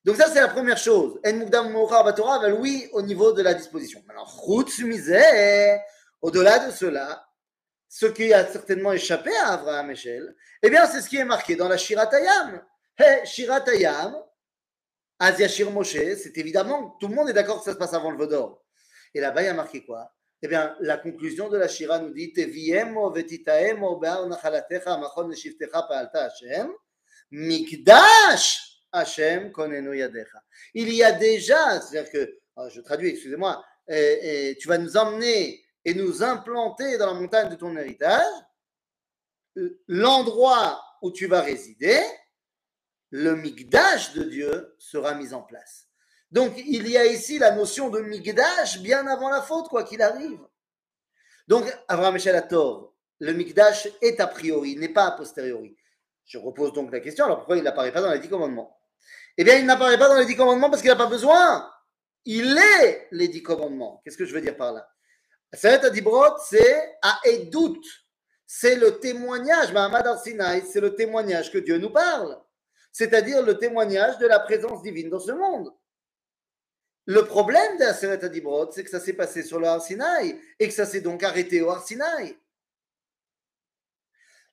Donc 0.04 0.16
ça 0.16 0.28
c'est 0.30 0.42
la 0.42 0.48
première 0.48 0.78
chose. 0.78 1.20
En 1.26 1.34
Mukdam 1.34 1.74
Torah, 2.16 2.50
oui, 2.50 2.90
au 2.94 3.02
niveau 3.02 3.34
de 3.34 3.42
la 3.42 3.54
disposition. 3.54 4.04
Alors, 4.10 4.44
au-delà 6.22 6.60
de 6.68 6.72
cela, 6.72 7.28
ce 7.88 8.06
qui 8.08 8.34
a 8.34 8.46
certainement 8.48 8.94
échappé 8.94 9.36
à 9.36 9.54
Abraham 9.54 9.92
Echel, 9.92 10.36
eh 10.64 10.70
bien 10.70 10.86
c'est 10.88 11.02
ce 11.02 11.10
qui 11.10 11.18
est 11.18 11.26
marqué 11.26 11.56
dans 11.56 11.68
la 11.68 11.78
Shiratayam. 11.78 12.64
Shiratayam, 13.26 14.16
Shir 15.48 15.72
Moshe, 15.72 15.98
c'est 16.18 16.38
évidemment, 16.38 16.98
tout 17.00 17.08
le 17.08 17.16
monde 17.16 17.30
est 17.30 17.34
d'accord 17.34 17.60
que 17.60 17.66
ça 17.66 17.74
se 17.74 17.78
passe 17.78 17.94
avant 17.94 18.12
le 18.12 18.18
Vodor. 18.18 18.64
Et 19.14 19.20
là-bas, 19.20 19.44
il 19.44 19.46
y 19.46 19.50
a 19.50 19.54
marqué 19.54 19.84
quoi? 19.86 20.12
Eh 20.42 20.48
bien, 20.48 20.76
la 20.80 20.98
conclusion 20.98 21.50
de 21.50 21.58
la 21.58 21.68
Shira 21.68 22.00
nous 22.00 22.12
dit 22.12 22.34
vetitaemo 22.36 23.14
Hashem 26.14 26.72
mikdash 27.30 28.71
Hashem 28.92 29.52
konenu 29.52 29.98
yadecha. 29.98 30.44
Il 30.74 30.94
y 30.94 31.04
a 31.04 31.12
déjà, 31.12 31.80
c'est-à-dire 31.80 32.12
que, 32.12 32.40
oh, 32.56 32.70
je 32.70 32.82
traduis, 32.82 33.10
excusez-moi, 33.10 33.64
tu 33.88 34.68
vas 34.68 34.78
nous 34.78 34.98
emmener 34.98 35.64
et 35.84 35.94
nous 35.94 36.24
implanter 36.24 36.98
dans 36.98 37.08
la 37.08 37.20
montagne 37.20 37.50
de 37.50 37.56
ton 37.56 37.76
héritage, 37.76 38.32
l'endroit 39.88 40.82
où 41.02 41.12
tu 41.12 41.28
vas 41.28 41.42
résider, 41.42 42.00
le 43.10 43.36
migdash 43.36 44.14
de 44.14 44.24
Dieu 44.24 44.76
sera 44.78 45.16
mis 45.16 45.34
en 45.34 45.42
place. 45.42 45.88
Donc 46.32 46.54
il 46.58 46.88
y 46.88 46.98
a 46.98 47.06
ici 47.06 47.40
la 47.40 47.52
notion 47.52 47.90
de 47.90 48.00
migdash 48.00 48.80
bien 48.80 49.06
avant 49.08 49.30
la 49.30 49.42
faute, 49.42 49.68
quoi 49.68 49.84
qu'il 49.84 50.02
arrive. 50.02 50.40
Donc 51.48 51.66
Abraham 51.88 52.14
Michel 52.14 52.48
tort. 52.48 52.96
Le 53.20 53.34
migdash 53.34 53.90
est 54.02 54.20
a 54.20 54.28
priori, 54.28 54.78
n'est 54.78 54.90
pas 54.90 55.08
a 55.08 55.12
posteriori. 55.12 55.76
Je 56.24 56.38
repose 56.38 56.72
donc 56.72 56.92
la 56.92 57.02
question, 57.02 57.26
alors 57.26 57.40
pourquoi 57.40 57.58
il 57.58 57.64
n'apparaît 57.64 57.92
pas 57.92 58.02
dans 58.02 58.14
les 58.14 58.20
dix 58.20 58.30
commandements? 58.30 58.80
Eh 59.38 59.44
bien, 59.44 59.56
il 59.56 59.66
n'apparaît 59.66 59.98
pas 59.98 60.10
dans 60.10 60.18
les 60.18 60.26
dix 60.26 60.36
commandements 60.36 60.70
parce 60.70 60.82
qu'il 60.82 60.92
n'a 60.92 60.98
pas 60.98 61.08
besoin. 61.08 61.70
Il 62.26 62.58
est 62.58 63.08
les 63.12 63.28
dix 63.28 63.42
commandements. 63.42 64.02
Qu'est-ce 64.04 64.18
que 64.18 64.26
je 64.26 64.34
veux 64.34 64.42
dire 64.42 64.58
par 64.58 64.74
là? 64.74 64.88
Seret 65.54 65.86
Adibrot, 65.86 66.38
c'est 66.50 66.98
à 67.02 67.20
Edout. 67.26 67.82
C'est 68.46 68.76
le 68.76 69.00
témoignage, 69.00 69.72
Mahamad 69.72 70.06
Arsinaï, 70.06 70.64
c'est 70.66 70.82
le 70.82 70.96
témoignage 70.96 71.52
que 71.52 71.58
Dieu 71.58 71.78
nous 71.78 71.90
parle 71.90 72.38
c'est-à-dire 72.92 73.42
le 73.42 73.58
témoignage 73.58 74.18
de 74.18 74.28
la 74.28 74.40
présence 74.40 74.82
divine 74.82 75.10
dans 75.10 75.20
ce 75.20 75.32
monde. 75.32 75.74
Le 77.06 77.26
problème 77.26 77.78
d'Aseret 77.78 78.24
Adibrod, 78.24 78.74
c'est 78.74 78.84
que 78.84 78.90
ça 78.90 79.00
s'est 79.00 79.14
passé 79.14 79.44
sur 79.44 79.60
le 79.60 79.68
Arsinaï 79.68 80.40
et 80.60 80.68
que 80.68 80.74
ça 80.74 80.86
s'est 80.86 81.02
donc 81.02 81.24
arrêté 81.24 81.62
au 81.62 81.70
Arsinaï. 81.72 82.38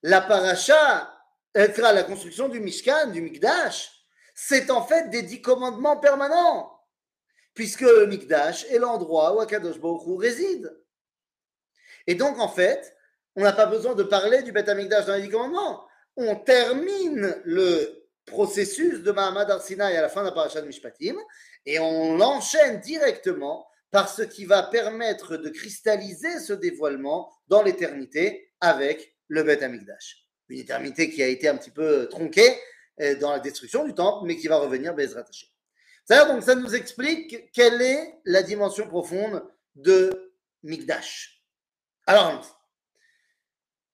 La 0.03 0.21
paracha, 0.21 1.13
la 1.55 2.05
construction 2.05 2.49
du 2.49 2.61
Mishkan, 2.61 3.09
du 3.09 3.21
Mikdash, 3.21 3.98
c'est 4.41 4.71
en 4.71 4.87
fait 4.87 5.11
des 5.11 5.23
dix 5.23 5.43
commandements 5.43 5.97
permanents, 5.97 6.81
puisque 7.55 7.81
le 7.81 8.07
Mikdash 8.07 8.67
est 8.67 8.79
l'endroit 8.79 9.35
où 9.35 9.41
Akadosh 9.41 9.81
Baruch 9.81 10.21
réside. 10.21 10.73
Et 12.07 12.15
donc, 12.15 12.39
en 12.39 12.49
fait, 12.49 12.97
on 13.35 13.43
n'a 13.43 13.53
pas 13.53 13.67
besoin 13.67 13.97
de 13.97 14.05
parler 14.05 14.45
du 14.45 14.53
Beth 14.53 14.69
Amikdash 14.69 15.07
dans 15.07 15.17
les 15.17 15.23
dix 15.23 15.29
commandements. 15.29 15.85
On 16.17 16.37
termine 16.37 17.35
le 17.45 18.07
processus 18.27 19.03
de 19.03 19.11
Mahamad 19.11 19.51
Arsinaï 19.51 19.97
à 19.97 20.03
la 20.03 20.09
fin 20.09 20.21
de 20.21 20.27
la 20.27 20.33
paracha 20.33 20.61
de 20.61 20.69
Mishpatim, 20.69 21.17
et 21.67 21.81
on 21.81 22.17
l'enchaîne 22.17 22.79
directement 22.79 23.69
par 23.91 24.09
ce 24.09 24.23
qui 24.23 24.45
va 24.45 24.63
permettre 24.63 25.37
de 25.37 25.49
cristalliser 25.49 26.39
ce 26.39 26.53
dévoilement 26.53 27.29
dans 27.49 27.65
l'éternité 27.65 28.53
avec 28.61 29.17
le 29.27 29.43
Beth 29.43 29.65
Amikdash. 29.65 30.29
Une 30.49 30.61
éternité 30.61 31.11
qui 31.11 31.25
a 31.25 31.27
été 31.27 31.49
un 31.49 31.57
petit 31.57 31.73
peu 31.73 32.09
tronquée 32.09 32.57
dans 33.21 33.31
la 33.31 33.41
destruction 33.41 33.85
du 33.85 33.95
temple, 33.95 34.27
mais 34.27 34.37
qui 34.37 34.49
va 34.49 34.59
revenir 34.59 34.95
Bezrat 34.95 35.25
Hashem. 35.29 36.29
donc 36.29 36.43
ça 36.43 36.55
nous 36.55 36.75
explique 36.75 37.53
quelle 37.53 37.81
est 37.81 38.21
la 38.25 38.43
dimension 38.43 38.89
profonde 38.89 39.43
de 39.75 40.33
Mikdash. 40.63 41.45
Alors, 42.07 42.61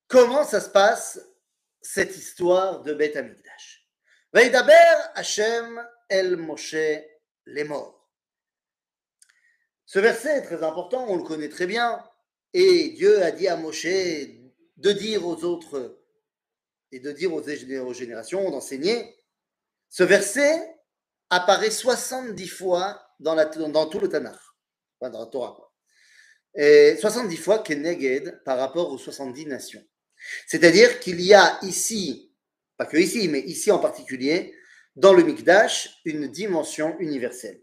comment 0.09 0.45
ça 0.45 0.61
se 0.61 0.71
passe 0.71 1.21
cette 1.83 2.17
histoire 2.17 2.83
de 2.83 2.95
Beth 2.95 3.17
Amikdash 3.17 3.87
Veidaber 4.33 4.73
Hashem 5.15 5.87
El 6.09 6.37
Moshe 6.37 6.75
les 7.47 7.65
morts. 7.65 8.11
Ce 9.87 9.99
verset 9.99 10.39
est 10.39 10.43
très 10.43 10.63
important, 10.63 11.07
on 11.09 11.17
le 11.17 11.23
connaît 11.23 11.49
très 11.49 11.67
bien. 11.67 12.03
Et 12.53 12.91
Dieu 12.91 13.23
a 13.23 13.31
dit 13.31 13.49
à 13.49 13.57
Moshe 13.57 13.85
de 13.85 14.93
dire 14.93 15.27
aux 15.27 15.45
autres 15.45 16.04
et 16.95 17.01
de 17.01 17.11
dire 17.11 17.33
aux 17.33 17.93
générations, 17.93 18.51
d'enseigner. 18.51 19.17
Ce 19.91 20.05
verset 20.05 20.77
apparaît 21.29 21.71
70 21.71 22.47
fois 22.47 23.03
dans, 23.19 23.37
tout 23.91 23.99
le 23.99 24.09
Tanakh, 24.09 24.39
dans 25.01 25.19
la 25.19 25.27
Torah. 25.27 25.73
Et 26.55 26.97
70 27.01 27.37
fois 27.37 27.59
Keneged 27.59 28.43
par 28.45 28.59
rapport 28.59 28.91
aux 28.93 28.99
70 28.99 29.47
nations. 29.47 29.85
C'est-à-dire 30.47 31.01
qu'il 31.01 31.21
y 31.21 31.35
a 31.35 31.59
ici 31.63 32.35
pas 32.77 32.87
que 32.87 32.97
ici, 32.97 33.29
mais 33.29 33.41
ici 33.41 33.71
en 33.71 33.79
particulier, 33.79 34.55
dans 34.97 35.13
le 35.13 35.23
Mikdash, 35.23 36.01
une 36.05 36.29
dimension 36.29 36.99
universelle. 36.99 37.61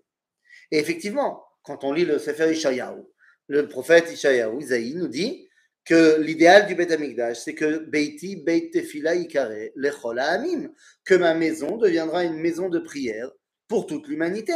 Et 0.72 0.80
effectivement, 0.80 1.44
quand 1.64 1.84
on 1.84 1.94
lit 1.94 2.06
le 2.06 2.20
Sefer 2.20 2.52
Ishayahu, 2.52 3.02
le 3.48 3.68
prophète 3.68 4.12
Ishayahu, 4.12 4.62
Isaïe, 4.62 4.96
nous 4.96 5.08
dit 5.08 5.50
que 5.86 6.22
l'idéal 6.22 6.68
du 6.68 6.76
Beth 6.76 6.92
Amikdash, 6.92 7.40
c'est 7.40 7.56
que 7.56 7.80
Beiti, 7.80 8.36
Beit 8.36 8.70
Tefila, 8.72 9.16
Ikare, 9.16 9.72
Lechola, 9.76 10.32
Amim, 10.32 10.72
que 11.04 11.16
ma 11.16 11.34
maison 11.34 11.78
deviendra 11.78 12.24
une 12.24 12.38
maison 12.38 12.70
de 12.70 12.80
prière 12.80 13.32
pour 13.68 13.88
toute 13.88 14.08
l'humanité. 14.08 14.54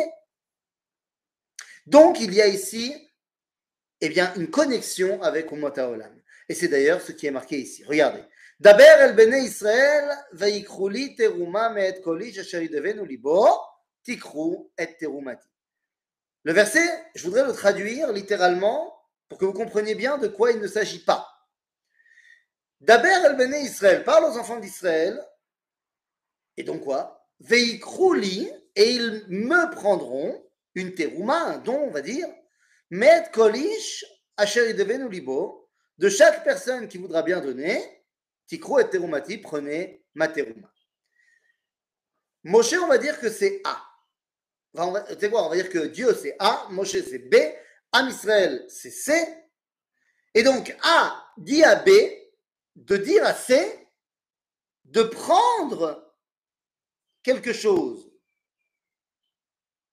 Donc, 1.88 2.20
il 2.20 2.34
y 2.34 2.41
a 2.41 2.48
ici 2.48 2.94
eh 4.01 4.10
bien, 4.10 4.34
une 4.36 4.50
connexion 4.50 5.22
avec 5.24 5.51
Umot 5.51 5.79
Olam. 5.79 6.22
Et 6.50 6.53
c'est 6.53 6.67
d'ailleurs 6.67 7.01
ce 7.01 7.12
qui 7.12 7.27
est 7.27 7.32
marqué 7.32 7.58
ici. 7.58 7.84
Regardez. 7.86 8.24
Daber 8.60 8.84
el 9.00 9.44
Israël, 9.44 10.10
asher 10.39 10.65
libo, 13.08 13.48
tikru 14.03 14.58
et 14.77 14.96
terumati. 14.98 15.48
Le 16.44 16.53
verset, 16.53 16.88
je 17.15 17.24
voudrais 17.24 17.46
le 17.46 17.51
traduire 17.51 18.12
littéralement 18.12 18.95
pour 19.29 19.38
que 19.38 19.46
vous 19.46 19.53
compreniez 19.53 19.96
bien 19.96 20.17
de 20.17 20.27
quoi 20.27 20.51
il 20.51 20.60
ne 20.60 20.67
s'agit 20.67 21.03
pas. 21.03 21.27
Daber 22.82 23.25
el 23.25 23.36
Bene 23.36 23.55
Israël 23.55 24.03
parle 24.03 24.25
aux 24.25 24.38
enfants 24.38 24.60
d'Israël, 24.60 25.20
et 26.58 26.63
donc 26.63 26.84
quoi? 26.84 27.27
Veikrouli, 27.39 28.50
et 28.75 28.91
ils 28.91 29.25
me 29.29 29.72
prendront 29.72 30.44
une 30.75 30.94
terouma, 30.94 31.41
un 31.44 31.58
don, 31.58 31.79
on 31.88 31.91
va 31.91 32.01
dire, 32.01 32.27
met 32.89 33.29
kolish 33.34 34.05
asher 34.38 34.74
devenu 34.74 35.10
libo, 35.10 35.70
de 35.98 36.10
chaque 36.10 36.44
personne 36.44 36.88
qui 36.88 36.98
voudra 36.98 37.24
bien 37.24 37.39
donner, 37.39 38.03
tikro 38.48 38.79
et 38.79 38.89
terumati, 38.89 39.38
prenez 39.38 40.05
ma 40.13 40.27
terouma. 40.27 40.72
Moshe, 42.44 42.74
on 42.74 42.88
va 42.88 42.98
dire 42.98 43.20
que 43.20 43.29
c'est 43.29 43.62
A. 43.63 43.82
On 44.75 44.94
On 44.94 45.50
va 45.50 45.55
dire 45.55 45.70
que 45.70 45.88
Dieu 45.88 46.13
c'est 46.13 46.36
A, 46.38 46.67
Moshe 46.70 47.01
c'est 47.01 47.29
B, 47.29 47.36
Israël 48.04 48.66
c'est 48.70 48.92
C, 48.92 49.14
et 50.34 50.44
donc 50.44 50.75
A 50.84 51.32
dit 51.38 51.64
à 51.64 51.75
B 51.75 51.90
de 52.75 52.98
dire 52.98 53.25
à 53.25 53.34
C 53.34 53.90
de 54.86 55.04
prendre 55.04 56.14
quelque 57.24 57.54
chose. 57.54 58.12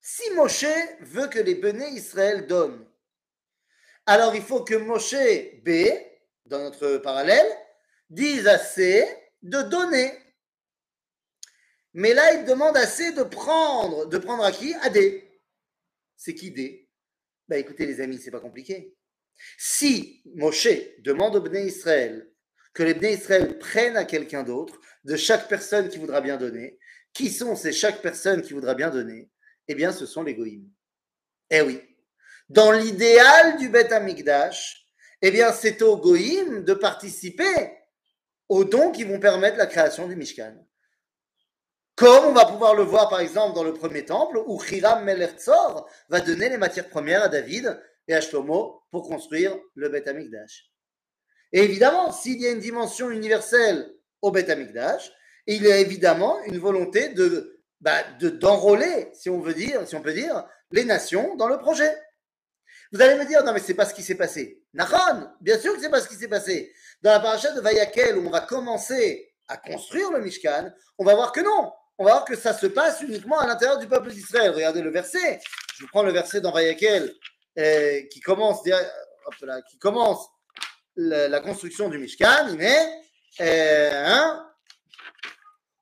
Si 0.01 0.29
Moshe 0.33 0.65
veut 1.01 1.29
que 1.29 1.39
les 1.39 1.55
Béné 1.55 1.89
Israël 1.91 2.47
donnent, 2.47 2.87
alors 4.05 4.35
il 4.35 4.43
faut 4.43 4.65
que 4.65 4.75
Moshe 4.75 5.15
B, 5.65 5.89
dans 6.45 6.59
notre 6.59 6.99
parallèle, 6.99 7.47
dise 8.11 8.47
à 8.49 8.59
C 8.59 9.07
de 9.43 9.63
donner. 9.63 10.19
Mais 11.95 12.15
là, 12.15 12.35
il 12.35 12.45
demande 12.45 12.77
à 12.77 12.87
C 12.87 13.13
de 13.13 13.23
prendre. 13.23 14.07
De 14.07 14.19
prendre 14.19 14.45
à 14.45 14.51
qui? 14.51 14.75
À 14.75 14.91
D. 14.91 15.41
C'est 16.17 16.35
qui 16.35 16.51
D? 16.51 16.89
Bah 17.53 17.59
écoutez 17.59 17.85
les 17.85 18.01
amis, 18.01 18.19
c'est 18.19 18.31
pas 18.31 18.41
compliqué. 18.41 18.95
Si 19.59 20.23
Moshe 20.37 20.69
demande 21.01 21.37
aux 21.37 21.43
Bnei 21.43 21.67
Israël 21.67 22.27
que 22.73 22.83
les 22.83 22.95
Bnei 22.95 23.13
Israël 23.13 23.59
prennent 23.59 23.99
à 23.99 24.07
quelqu'un 24.07 24.43
d'autre, 24.43 24.81
de 25.05 25.17
chaque 25.17 25.49
personne 25.49 25.91
qui 25.91 25.99
voudra 25.99 26.23
bien 26.23 26.39
donner, 26.39 26.79
qui 27.13 27.29
sont 27.29 27.55
ces 27.55 27.73
chaque 27.73 28.01
personne 28.01 28.41
qui 28.41 28.55
voudra 28.55 28.75
bien 28.75 28.89
donner 28.89 29.29
Eh 29.69 29.75
bien, 29.75 29.93
ce 29.93 30.07
sont 30.07 30.23
les 30.23 30.35
Goïms. 30.35 30.67
Eh 31.51 31.61
oui. 31.61 31.83
Dans 32.49 32.73
l'idéal 32.73 33.59
du 33.59 33.69
Beth 33.69 33.93
Amikdash, 33.93 34.87
eh 35.21 35.31
bien, 35.31 35.53
c'est 35.53 35.83
aux 35.83 35.99
Goïm 35.99 36.65
de 36.65 36.73
participer 36.73 37.77
aux 38.49 38.65
dons 38.65 38.93
qui 38.93 39.05
vont 39.05 39.21
permettre 39.21 39.59
la 39.59 39.67
création 39.67 40.09
du 40.09 40.17
Mishkan. 40.17 40.57
Comme 41.95 42.25
on 42.25 42.33
va 42.33 42.47
pouvoir 42.47 42.75
le 42.75 42.83
voir 42.83 43.09
par 43.09 43.21
exemple 43.21 43.55
dans 43.55 43.65
le 43.65 43.75
premier 43.75 44.05
temple 44.05 44.39
où 44.47 44.63
Hiram 44.63 45.05
Melertzor 45.05 45.89
va 46.09 46.21
donner 46.21 46.49
les 46.49 46.57
matières 46.57 46.89
premières 46.89 47.23
à 47.23 47.29
David 47.29 47.81
et 48.09 48.15
à 48.15 48.21
Shlomo 48.21 48.83
pour 48.91 49.07
construire 49.07 49.57
le 49.75 49.89
Beth 49.89 50.09
Amikdash. 50.09 50.71
Et 51.53 51.63
évidemment, 51.63 52.11
s'il 52.13 52.41
y 52.41 52.47
a 52.47 52.51
une 52.51 52.61
dimension 52.61 53.11
universelle 53.11 53.93
au 54.23 54.31
Beth 54.31 54.49
Amikdash, 54.49 55.13
il 55.47 55.63
y 55.63 55.71
a 55.71 55.79
évidemment 55.79 56.43
une 56.45 56.59
volonté 56.59 57.11
de 57.11 57.61
bah, 57.81 58.03
d'enrôler, 58.21 59.11
si 59.13 59.29
on 59.29 59.41
veut 59.41 59.55
dire, 59.55 59.87
si 59.87 59.97
on 59.97 60.03
peut 60.03 60.13
dire, 60.13 60.47
les 60.71 60.85
nations 60.85 61.35
dans 61.35 61.49
le 61.49 61.59
projet. 61.59 61.93
Vous 62.93 63.03
allez 63.03 63.19
me 63.19 63.27
dire, 63.27 63.45
non 63.45 63.53
mais 63.53 63.61
c'est 63.61 63.75
pas 63.75 63.87
ce 63.87 63.95
qui 63.95 64.03
s'est 64.03 64.15
passé. 64.15 64.63
Nachon, 64.73 65.29
bien 65.41 65.59
sûr 65.59 65.75
que 65.75 65.81
c'est 65.81 65.91
pas 65.91 66.01
ce 66.01 66.09
qui 66.09 66.15
s'est 66.15 66.29
passé. 66.29 66.73
Dans 67.03 67.11
la 67.11 67.21
paracha 67.21 67.51
de 67.53 67.61
Vayakel, 67.61 68.17
où 68.19 68.27
on 68.27 68.31
va 68.31 68.41
commencer 68.41 69.35
à 69.49 69.57
construire 69.57 70.13
le 70.13 70.21
Mishkan, 70.21 70.71
on 70.99 71.05
va 71.05 71.15
voir 71.15 71.33
que 71.33 71.41
non. 71.41 71.73
On 72.03 72.07
va 72.07 72.15
voir 72.15 72.25
que 72.25 72.35
ça 72.35 72.53
se 72.53 72.67
passe 72.67 73.01
uniquement 73.03 73.39
à 73.39 73.47
l'intérieur 73.47 73.79
du 73.79 73.87
peuple 73.87 74.11
d'Israël. 74.11 74.51
Regardez 74.51 74.83
le 74.83 74.91
verset. 74.91 75.39
Je 75.77 75.85
vous 75.85 75.89
prends 75.89 76.03
le 76.03 76.11
verset 76.11 76.41
dans 76.41 76.51
Vayakel 76.51 77.15
euh, 77.61 78.01
qui 78.11 78.19
commence, 78.19 78.65
qui 79.71 79.79
commence 79.79 80.27
la, 80.97 81.39
construction 81.39 81.89
du 81.89 81.99
Mishkan. 81.99 82.59
Est 82.59 82.89
euh, 83.41 84.35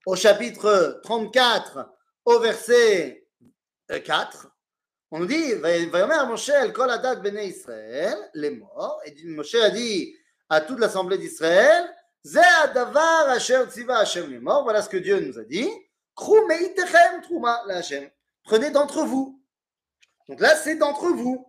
au 0.05 0.15
chapitre 0.15 1.00
34, 1.05 1.89
au 2.27 2.39
verset 2.39 3.27
4. 3.89 4.45
Euh, 4.45 4.49
on 5.12 5.21
nous 5.21 5.27
dit, 5.27 5.55
Vayomer 5.55 6.27
Moshe 6.29 6.50
el 6.50 6.75
kol 6.75 6.91
adat 6.91 7.15
bnei 7.15 7.49
Israël, 7.49 8.19
les 8.35 8.50
morts, 8.50 9.00
et 9.07 9.17
Moshe 9.25 9.55
a 9.55 9.71
dit 9.71 10.15
à 10.50 10.61
toute 10.61 10.81
l'assemblée 10.81 11.17
d'Israël, 11.17 11.91
adavar 12.62 13.31
asher 13.31 13.65
tziva 13.71 14.00
Hashem 14.00 14.31
les 14.31 14.39
morts, 14.39 14.65
voilà 14.65 14.83
ce 14.83 14.91
que 14.91 14.99
Dieu 14.99 15.19
nous 15.19 15.39
a 15.39 15.45
dit, 15.45 15.67
trouma 16.14 17.62
la 17.67 17.83
prenez 18.45 18.71
d'entre 18.71 19.05
vous. 19.05 19.43
Donc 20.29 20.40
là, 20.40 20.55
c'est 20.57 20.76
d'entre 20.76 21.09
vous. 21.09 21.47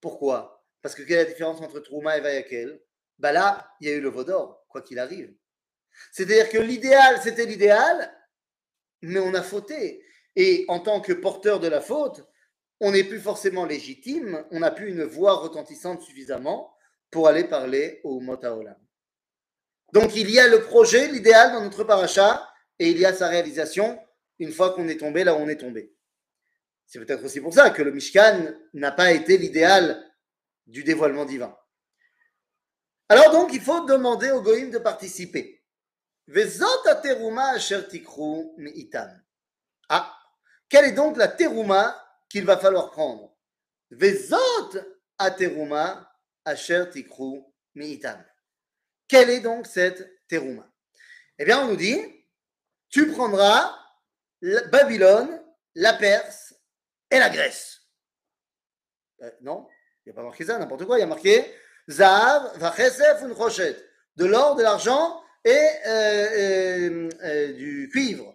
Pourquoi? 0.00 0.64
Parce 0.82 0.94
que 0.94 1.02
quelle 1.02 1.18
est 1.18 1.24
la 1.24 1.30
différence 1.30 1.60
entre 1.60 1.80
Trouma 1.80 2.16
et 2.16 2.20
Vayakel? 2.20 2.80
Bah 3.18 3.32
là, 3.32 3.72
il 3.80 3.88
y 3.88 3.90
a 3.90 3.94
eu 3.94 4.00
le 4.00 4.08
Vaudor, 4.08 4.64
quoi 4.68 4.82
qu'il 4.82 4.98
arrive. 4.98 5.34
C'est-à-dire 6.12 6.48
que 6.48 6.58
l'idéal, 6.58 7.20
c'était 7.22 7.46
l'idéal, 7.46 8.12
mais 9.02 9.20
on 9.20 9.34
a 9.34 9.42
fauté. 9.42 10.04
Et 10.34 10.64
en 10.68 10.80
tant 10.80 11.00
que 11.00 11.12
porteur 11.12 11.60
de 11.60 11.68
la 11.68 11.80
faute, 11.80 12.24
on 12.80 12.92
n'est 12.92 13.04
plus 13.04 13.20
forcément 13.20 13.64
légitime, 13.64 14.44
on 14.50 14.60
n'a 14.60 14.70
plus 14.70 14.90
une 14.90 15.04
voix 15.04 15.34
retentissante 15.34 16.02
suffisamment 16.02 16.74
pour 17.10 17.28
aller 17.28 17.44
parler 17.44 18.00
au 18.04 18.20
Motaolam. 18.20 18.76
Donc 19.92 20.14
il 20.14 20.30
y 20.30 20.38
a 20.38 20.46
le 20.46 20.62
projet, 20.62 21.08
l'idéal 21.08 21.52
dans 21.52 21.62
notre 21.62 21.84
paracha, 21.84 22.46
et 22.78 22.90
il 22.90 22.98
y 22.98 23.04
a 23.04 23.12
sa 23.12 23.28
réalisation 23.28 23.98
une 24.38 24.52
fois 24.52 24.74
qu'on 24.74 24.88
est 24.88 24.98
tombé 24.98 25.24
là 25.24 25.34
où 25.34 25.38
on 25.38 25.48
est 25.48 25.56
tombé. 25.56 25.94
C'est 26.86 26.98
peut-être 26.98 27.24
aussi 27.24 27.40
pour 27.40 27.52
ça 27.52 27.70
que 27.70 27.82
le 27.82 27.90
Mishkan 27.90 28.52
n'a 28.74 28.92
pas 28.92 29.12
été 29.12 29.38
l'idéal 29.38 30.04
du 30.66 30.84
dévoilement 30.84 31.24
divin. 31.24 31.56
Alors 33.08 33.30
donc, 33.30 33.52
il 33.52 33.60
faut 33.60 33.84
demander 33.84 34.30
aux 34.30 34.42
Goïm 34.42 34.70
de 34.70 34.78
participer. 34.78 35.64
Ah, 39.88 40.18
quelle 40.68 40.84
est 40.86 40.92
donc 40.92 41.16
la 41.16 41.28
terouma 41.28 41.96
qu'il 42.28 42.44
va 42.44 42.58
falloir 42.58 42.90
prendre? 42.90 43.36
Quelle 49.08 49.30
est 49.30 49.40
donc 49.40 49.66
cette 49.66 50.26
terouma 50.28 50.68
Eh 51.38 51.44
bien, 51.44 51.60
on 51.60 51.68
nous 51.68 51.76
dit, 51.76 52.00
tu 52.96 53.12
prendras 53.12 53.78
Babylone, 54.72 55.44
la 55.74 55.92
Perse 55.92 56.54
et 57.10 57.18
la 57.18 57.28
Grèce. 57.28 57.82
Euh, 59.20 59.30
non, 59.42 59.68
il 59.98 60.08
n'y 60.08 60.12
a 60.12 60.14
pas 60.14 60.22
marqué 60.22 60.46
ça, 60.46 60.58
n'importe 60.58 60.86
quoi. 60.86 60.96
Il 60.96 61.00
y 61.00 61.04
a 61.04 61.06
marqué 61.06 61.54
Zahav, 61.90 62.56
Vachesef, 62.58 63.22
Unchoshet. 63.22 63.76
De 64.16 64.24
l'or, 64.24 64.56
de 64.56 64.62
l'argent 64.62 65.22
et 65.44 65.68
euh, 65.86 67.10
euh, 67.22 67.52
du 67.52 67.90
cuivre. 67.92 68.34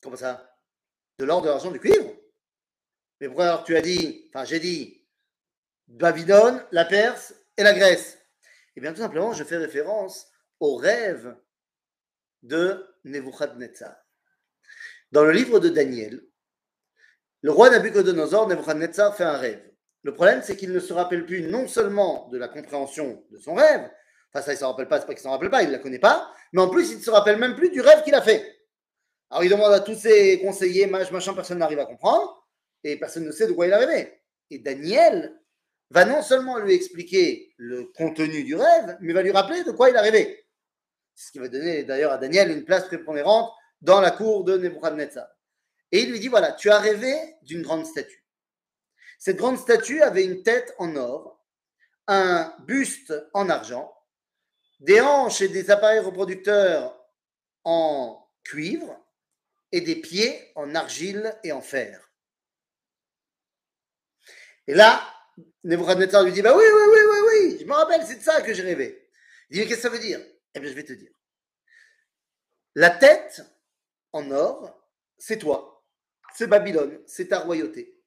Comment 0.00 0.16
ça? 0.16 0.56
De 1.18 1.24
l'or, 1.24 1.42
de 1.42 1.48
l'argent, 1.48 1.72
du 1.72 1.80
cuivre? 1.80 2.14
Mais 3.20 3.26
pourquoi 3.26 3.46
alors 3.46 3.64
tu 3.64 3.76
as 3.76 3.82
dit, 3.82 4.28
enfin 4.28 4.44
j'ai 4.44 4.60
dit, 4.60 5.04
Babylone, 5.88 6.64
la 6.70 6.84
Perse 6.84 7.34
et 7.56 7.64
la 7.64 7.74
Grèce? 7.74 8.20
Eh 8.76 8.80
bien 8.80 8.92
tout 8.92 9.00
simplement, 9.00 9.32
je 9.32 9.42
fais 9.42 9.56
référence 9.56 10.28
au 10.60 10.76
rêve 10.76 11.36
de 12.44 12.86
Nebuchadnezzar. 13.04 13.96
Dans 15.10 15.24
le 15.24 15.32
livre 15.32 15.58
de 15.58 15.68
Daniel, 15.68 16.22
le 17.42 17.50
roi 17.50 17.70
Nabucodonosor, 17.70 18.48
Nebuchadnezzar, 18.48 19.16
fait 19.16 19.24
un 19.24 19.36
rêve. 19.36 19.62
Le 20.02 20.14
problème, 20.14 20.42
c'est 20.42 20.56
qu'il 20.56 20.72
ne 20.72 20.80
se 20.80 20.92
rappelle 20.92 21.24
plus 21.24 21.42
non 21.42 21.66
seulement 21.66 22.28
de 22.28 22.38
la 22.38 22.48
compréhension 22.48 23.24
de 23.30 23.38
son 23.38 23.54
rêve, 23.54 23.90
enfin 24.32 24.44
ça 24.44 24.52
il 24.52 24.56
ne 24.56 24.60
s'en 24.60 24.70
rappelle 24.70 24.88
pas, 24.88 25.00
c'est 25.00 25.06
pas 25.06 25.14
qu'il 25.14 25.20
ne 25.20 25.24
s'en 25.24 25.30
rappelle 25.30 25.50
pas, 25.50 25.62
il 25.62 25.68
ne 25.68 25.72
la 25.72 25.78
connaît 25.78 25.98
pas, 25.98 26.30
mais 26.52 26.60
en 26.60 26.68
plus 26.68 26.90
il 26.90 26.98
ne 26.98 27.02
se 27.02 27.10
rappelle 27.10 27.38
même 27.38 27.56
plus 27.56 27.70
du 27.70 27.80
rêve 27.80 28.02
qu'il 28.02 28.14
a 28.14 28.22
fait. 28.22 28.60
Alors 29.30 29.44
il 29.44 29.50
demande 29.50 29.72
à 29.72 29.80
tous 29.80 29.94
ses 29.94 30.40
conseillers, 30.40 30.86
machin, 30.86 31.32
personne 31.34 31.58
n'arrive 31.58 31.78
à 31.78 31.86
comprendre, 31.86 32.46
et 32.82 32.98
personne 32.98 33.24
ne 33.24 33.32
sait 33.32 33.46
de 33.46 33.52
quoi 33.52 33.66
il 33.66 33.72
a 33.72 33.78
rêvé. 33.78 34.20
Et 34.50 34.58
Daniel 34.58 35.40
va 35.90 36.04
non 36.04 36.22
seulement 36.22 36.58
lui 36.58 36.74
expliquer 36.74 37.54
le 37.56 37.86
contenu 37.96 38.44
du 38.44 38.54
rêve, 38.54 38.98
mais 39.00 39.12
va 39.14 39.22
lui 39.22 39.30
rappeler 39.30 39.64
de 39.64 39.72
quoi 39.72 39.88
il 39.88 39.96
a 39.96 40.02
rêvé. 40.02 40.43
Ce 41.14 41.30
qui 41.30 41.38
va 41.38 41.48
donner 41.48 41.84
d'ailleurs 41.84 42.12
à 42.12 42.18
Daniel 42.18 42.50
une 42.50 42.64
place 42.64 42.86
prépondérante 42.86 43.52
dans 43.80 44.00
la 44.00 44.10
cour 44.10 44.44
de 44.44 44.56
Nebuchadnezzar. 44.58 45.28
Et 45.92 46.00
il 46.00 46.10
lui 46.10 46.20
dit, 46.20 46.28
voilà, 46.28 46.52
tu 46.52 46.70
as 46.70 46.78
rêvé 46.78 47.14
d'une 47.42 47.62
grande 47.62 47.86
statue. 47.86 48.24
Cette 49.18 49.36
grande 49.36 49.58
statue 49.58 50.02
avait 50.02 50.24
une 50.24 50.42
tête 50.42 50.74
en 50.78 50.96
or, 50.96 51.44
un 52.08 52.54
buste 52.66 53.14
en 53.32 53.48
argent, 53.48 53.94
des 54.80 55.00
hanches 55.00 55.40
et 55.40 55.48
des 55.48 55.70
appareils 55.70 56.00
reproducteurs 56.00 57.00
en 57.62 58.28
cuivre 58.42 59.00
et 59.72 59.80
des 59.80 59.96
pieds 59.96 60.52
en 60.56 60.74
argile 60.74 61.34
et 61.42 61.52
en 61.52 61.62
fer. 61.62 62.10
Et 64.66 64.74
là, 64.74 65.00
Nebuchadnezzar 65.62 66.24
lui 66.24 66.32
dit, 66.32 66.42
bah 66.42 66.56
oui, 66.56 66.64
oui, 66.64 66.82
oui, 66.88 66.98
oui, 67.10 67.18
oui, 67.28 67.58
je 67.60 67.64
me 67.64 67.72
rappelle, 67.72 68.04
c'est 68.06 68.16
de 68.16 68.22
ça 68.22 68.42
que 68.42 68.52
j'ai 68.52 68.62
rêvé. 68.62 69.10
Il 69.48 69.54
dit, 69.54 69.60
mais 69.60 69.66
qu'est-ce 69.66 69.82
que 69.82 69.82
ça 69.82 69.88
veut 69.90 69.98
dire? 69.98 70.20
Eh 70.54 70.60
bien, 70.60 70.70
je 70.70 70.74
vais 70.74 70.84
te 70.84 70.92
dire. 70.92 71.12
La 72.74 72.90
tête 72.90 73.42
en 74.12 74.30
or, 74.30 74.88
c'est 75.18 75.38
toi. 75.38 75.84
c'est 76.34 76.46
Babylone, 76.46 77.00
c'est 77.06 77.28
ta 77.28 77.40
royauté. 77.40 78.00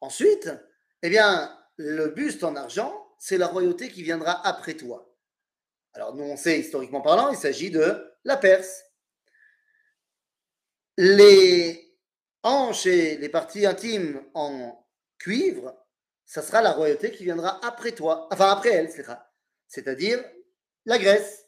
Ensuite, 0.00 0.50
eh 1.02 1.08
bien, 1.08 1.58
le 1.76 2.08
buste 2.08 2.44
en 2.44 2.56
argent, 2.56 3.14
c'est 3.18 3.38
la 3.38 3.46
royauté 3.46 3.90
qui 3.90 4.02
viendra 4.02 4.46
après 4.46 4.74
toi. 4.74 5.14
Alors, 5.94 6.14
nous, 6.14 6.24
on 6.24 6.36
sait, 6.36 6.60
historiquement 6.60 7.00
parlant, 7.00 7.30
il 7.30 7.36
s'agit 7.36 7.70
de 7.70 8.12
la 8.24 8.36
Perse. 8.36 8.84
Les 10.96 11.96
hanches 12.42 12.86
et 12.86 13.16
les 13.16 13.28
parties 13.28 13.66
intimes 13.66 14.22
en 14.34 14.86
cuivre, 15.18 15.74
ça 16.24 16.42
sera 16.42 16.62
la 16.62 16.72
royauté 16.72 17.10
qui 17.10 17.24
viendra 17.24 17.64
après 17.64 17.92
toi, 17.92 18.28
enfin 18.30 18.50
après 18.50 18.70
elle, 18.70 18.90
c'est-à-dire 19.66 20.22
la 20.86 20.98
Grèce, 20.98 21.46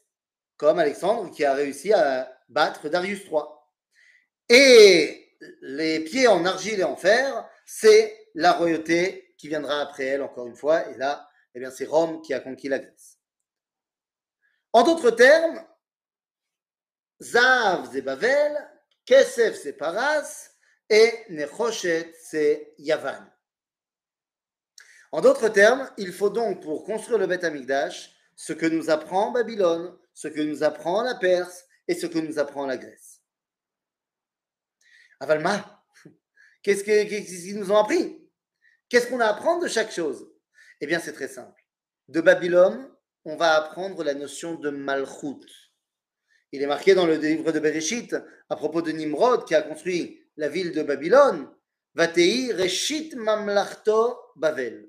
comme 0.57 0.79
Alexandre 0.79 1.31
qui 1.31 1.45
a 1.45 1.53
réussi 1.53 1.93
à 1.93 2.31
battre 2.49 2.89
Darius 2.89 3.23
III. 3.25 3.43
Et 4.49 5.37
les 5.61 5.99
pieds 5.99 6.27
en 6.27 6.45
argile 6.45 6.79
et 6.79 6.83
en 6.83 6.95
fer, 6.95 7.47
c'est 7.65 8.29
la 8.33 8.53
royauté 8.53 9.35
qui 9.37 9.47
viendra 9.47 9.81
après 9.81 10.05
elle, 10.05 10.23
encore 10.23 10.47
une 10.47 10.55
fois, 10.55 10.89
et 10.89 10.97
là, 10.97 11.29
eh 11.53 11.59
bien, 11.59 11.71
c'est 11.71 11.85
Rome 11.85 12.21
qui 12.21 12.33
a 12.33 12.39
conquis 12.39 12.69
la 12.69 12.79
Grèce. 12.79 13.19
En 14.73 14.83
d'autres 14.83 15.11
termes, 15.11 15.63
Zav 17.21 17.89
c'est 17.91 18.01
Bavel, 18.01 18.69
Kesef 19.05 19.55
c'est 19.55 19.73
Paras, 19.73 20.51
et 20.89 21.25
Nechoshet 21.29 22.13
c'est 22.21 22.73
Yavan. 22.77 23.25
En 25.11 25.21
d'autres 25.21 25.49
termes, 25.49 25.89
il 25.97 26.13
faut 26.13 26.29
donc, 26.29 26.61
pour 26.61 26.83
construire 26.83 27.17
le 27.17 27.27
Beth 27.27 27.43
Amikdash, 27.43 28.13
ce 28.37 28.53
que 28.53 28.67
nous 28.67 28.89
apprend 28.89 29.31
Babylone, 29.31 29.97
ce 30.13 30.27
que 30.27 30.41
nous 30.41 30.63
apprend 30.63 31.01
la 31.01 31.15
Perse 31.15 31.65
et 31.87 31.95
ce 31.95 32.05
que 32.05 32.19
nous 32.19 32.37
apprend 32.39 32.67
la 32.67 32.77
Grèce. 32.77 33.21
Avalma, 35.19 35.83
qu'est-ce 36.61 36.83
qu'ils 36.83 37.59
nous 37.59 37.71
ont 37.71 37.77
appris? 37.77 38.23
Qu'est-ce 38.87 39.07
qu'on 39.07 39.19
a 39.19 39.25
à 39.25 39.31
apprendre 39.31 39.63
de 39.63 39.67
chaque 39.67 39.91
chose? 39.91 40.31
Eh 40.79 40.85
bien, 40.85 40.99
c'est 40.99 41.13
très 41.13 41.27
simple. 41.27 41.61
De 42.07 42.21
Babylone, 42.21 42.89
on 43.25 43.35
va 43.35 43.55
apprendre 43.55 44.03
la 44.03 44.13
notion 44.13 44.53
de 44.53 44.69
Malchut. 44.69 45.43
Il 46.51 46.61
est 46.61 46.67
marqué 46.67 46.93
dans 46.93 47.07
le 47.07 47.15
livre 47.15 47.51
de 47.51 47.59
Bereshit, 47.59 48.15
à 48.49 48.55
propos 48.55 48.83
de 48.83 48.91
Nimrod, 48.91 49.45
qui 49.45 49.55
a 49.55 49.63
construit 49.63 50.23
la 50.37 50.47
ville 50.47 50.71
de 50.71 50.83
Babylone, 50.83 51.51
Vatei 51.95 52.53
Reshit 52.53 53.15
Mamlachto 53.15 54.15
Bavel. 54.35 54.87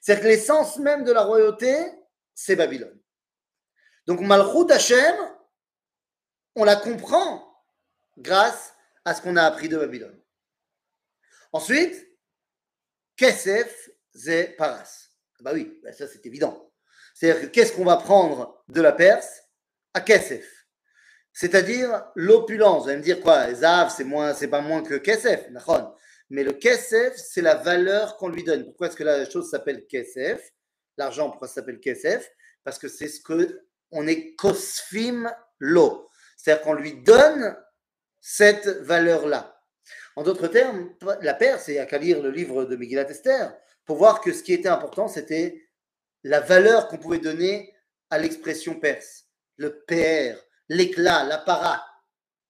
C'est 0.00 0.18
que 0.20 0.26
l'essence 0.26 0.78
même 0.78 1.04
de 1.04 1.12
la 1.12 1.22
royauté, 1.22 1.76
c'est 2.40 2.54
Babylone. 2.54 2.96
Donc 4.06 4.20
Malchut 4.20 4.70
Hashem, 4.70 5.16
on 6.54 6.62
la 6.62 6.76
comprend 6.76 7.52
grâce 8.16 8.74
à 9.04 9.12
ce 9.14 9.22
qu'on 9.22 9.34
a 9.36 9.42
appris 9.42 9.68
de 9.68 9.76
Babylone. 9.76 10.22
Ensuite, 11.52 12.08
Kesef 13.16 13.90
Ze 14.14 14.54
Paras. 14.56 15.08
Bah 15.40 15.50
oui, 15.52 15.80
bah 15.82 15.92
ça 15.92 16.06
c'est 16.06 16.24
évident. 16.26 16.72
C'est-à-dire 17.12 17.42
que 17.42 17.46
qu'est-ce 17.48 17.72
qu'on 17.72 17.84
va 17.84 17.96
prendre 17.96 18.62
de 18.68 18.80
la 18.80 18.92
Perse 18.92 19.42
à 19.92 20.00
Kesef? 20.00 20.68
C'est-à-dire 21.32 22.04
l'opulence. 22.14 22.84
Vous 22.84 22.90
allez 22.90 22.98
me 22.98 23.02
dire 23.02 23.20
quoi 23.20 23.52
Zav, 23.52 23.90
c'est 23.90 24.04
moins, 24.04 24.32
c'est 24.32 24.48
pas 24.48 24.60
moins 24.60 24.84
que 24.84 24.94
Kesef, 24.94 25.48
mais 26.30 26.44
le 26.44 26.52
Kesef, 26.52 27.16
c'est 27.16 27.42
la 27.42 27.56
valeur 27.56 28.16
qu'on 28.16 28.28
lui 28.28 28.44
donne. 28.44 28.64
Pourquoi 28.64 28.86
est-ce 28.86 28.96
que 28.96 29.04
la 29.04 29.28
chose 29.28 29.50
s'appelle 29.50 29.88
Kesef? 29.88 30.52
L'argent, 30.98 31.30
pourquoi 31.30 31.48
ça 31.48 31.54
s'appelle 31.54 31.80
Kesef 31.80 32.30
Parce 32.64 32.78
que 32.78 32.88
c'est 32.88 33.08
ce 33.08 33.20
que 33.20 33.62
on 33.90 34.06
est 34.06 34.34
Kosfim 34.34 35.32
lo. 35.58 36.08
C'est-à-dire 36.36 36.62
qu'on 36.62 36.74
lui 36.74 37.02
donne 37.02 37.56
cette 38.20 38.66
valeur-là. 38.66 39.62
En 40.16 40.22
d'autres 40.22 40.48
termes, 40.48 40.94
la 41.22 41.34
Perse, 41.34 41.68
il 41.68 41.74
n'y 41.74 41.78
a 41.78 41.86
qu'à 41.86 41.98
lire 41.98 42.20
le 42.20 42.30
livre 42.30 42.64
de 42.64 42.76
Megillat 42.76 43.08
Esther 43.08 43.56
pour 43.86 43.96
voir 43.96 44.20
que 44.20 44.32
ce 44.32 44.42
qui 44.42 44.52
était 44.52 44.68
important, 44.68 45.08
c'était 45.08 45.68
la 46.24 46.40
valeur 46.40 46.88
qu'on 46.88 46.98
pouvait 46.98 47.18
donner 47.18 47.74
à 48.10 48.18
l'expression 48.18 48.78
perse. 48.78 49.26
Le 49.56 49.84
PR, 49.86 50.38
l'éclat, 50.68 51.24
l'apparat. 51.24 51.82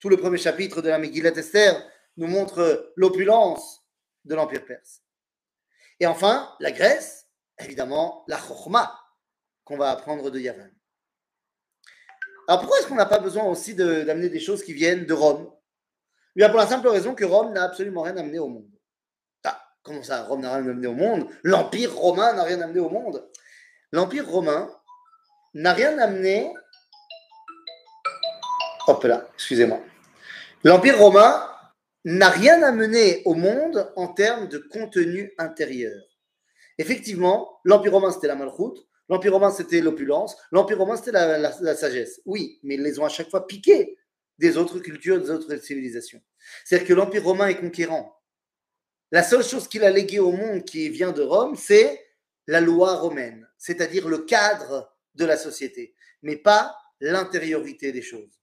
Tout 0.01 0.09
le 0.09 0.17
premier 0.17 0.39
chapitre 0.39 0.83
de 0.83 0.89
la 0.89 0.99
Megillat 0.99 1.37
Esther 1.37 1.89
nous 2.17 2.27
montre 2.27 2.93
l'opulence 2.97 3.87
de 4.25 4.35
l'Empire 4.35 4.65
perse. 4.65 5.03
Et 6.01 6.07
enfin, 6.07 6.55
la 6.61 6.73
Grèce, 6.73 7.28
évidemment, 7.61 8.25
la 8.29 8.37
Chorma, 8.37 8.99
qu'on 9.65 9.77
va 9.77 9.91
apprendre 9.91 10.31
de 10.31 10.39
Yavan. 10.39 10.71
Alors 12.47 12.61
pourquoi 12.61 12.79
est-ce 12.79 12.87
qu'on 12.87 12.95
n'a 12.95 13.07
pas 13.07 13.19
besoin 13.19 13.45
aussi 13.45 13.75
d'amener 13.75 14.31
des 14.31 14.41
choses 14.41 14.65
qui 14.65 14.73
viennent 14.73 15.05
de 15.05 15.15
Rome? 15.15 15.51
Pour 16.35 16.57
la 16.57 16.67
simple 16.67 16.89
raison 16.89 17.15
que 17.15 17.25
Rome 17.25 17.53
n'a 17.53 17.65
absolument 17.65 18.03
rien 18.03 18.17
amené 18.17 18.39
au 18.39 18.49
monde. 18.49 18.71
Ah, 19.45 19.61
comment 19.83 20.03
ça, 20.03 20.23
Rome 20.23 20.41
n'a 20.41 20.55
rien 20.55 20.69
amené 20.69 20.87
au 20.87 20.95
monde? 20.95 21.29
L'Empire 21.43 21.95
romain 21.95 22.33
n'a 22.33 22.45
rien 22.45 22.61
amené 22.61 22.81
au 22.81 22.89
monde 22.89 23.29
L'Empire 23.91 24.29
romain 24.29 24.71
n'a 25.55 25.73
rien 25.73 25.99
amené. 25.99 26.53
Hop 28.87 29.03
là, 29.05 29.27
excusez-moi. 29.35 29.81
L'Empire 30.63 30.99
romain 30.99 31.49
n'a 32.05 32.29
rien 32.29 32.63
amené 32.63 33.23
au 33.25 33.35
monde 33.35 33.91
en 33.97 34.09
termes 34.09 34.49
de 34.49 34.59
contenu 34.59 35.33
intérieur. 35.39 36.08
Effectivement, 36.79 37.61
l'Empire 37.65 37.93
romain, 37.93 38.13
c'était 38.13 38.29
la 38.29 38.37
malroute, 38.37 38.87
l'Empire 39.09 39.33
romain, 39.33 39.51
c'était 39.51 39.81
l'opulence, 39.81 40.37
l'Empire 40.53 40.79
romain, 40.79 40.97
c'était 40.97 41.13
la, 41.13 41.39
la, 41.39 41.75
sagesse. 41.75 42.21
Oui, 42.25 42.61
mais 42.63 42.75
ils 42.75 42.83
les 42.83 42.99
ont 42.99 43.05
à 43.05 43.09
chaque 43.09 43.31
fois 43.31 43.47
piqués 43.47 43.99
des 44.39 44.57
autres 44.57 44.79
cultures, 44.79 45.21
des 45.21 45.31
autres 45.31 45.57
civilisations. 45.57 46.23
C'est-à-dire 46.65 46.87
que 46.87 46.95
l'Empire 46.95 47.25
romain 47.25 47.49
est 47.49 47.61
conquérant. 47.61 48.17
La 49.11 49.23
seule 49.23 49.43
chose 49.43 49.67
qu'il 49.67 49.85
a 49.85 49.91
léguée 49.91 50.21
au 50.21 50.31
monde 50.33 50.65
qui 50.65 50.89
vient 50.89 51.13
de 51.13 51.23
Rome, 51.23 51.57
c'est 51.57 52.05
la 52.47 52.61
loi 52.61 52.97
romaine, 52.97 53.49
c'est-à-dire 53.57 54.07
le 54.07 54.19
cadre 54.19 54.95
de 55.15 55.25
la 55.25 55.37
société, 55.37 55.95
mais 56.23 56.37
pas 56.37 56.77
l'intériorité 57.01 57.91
des 57.91 58.03
choses. 58.03 58.41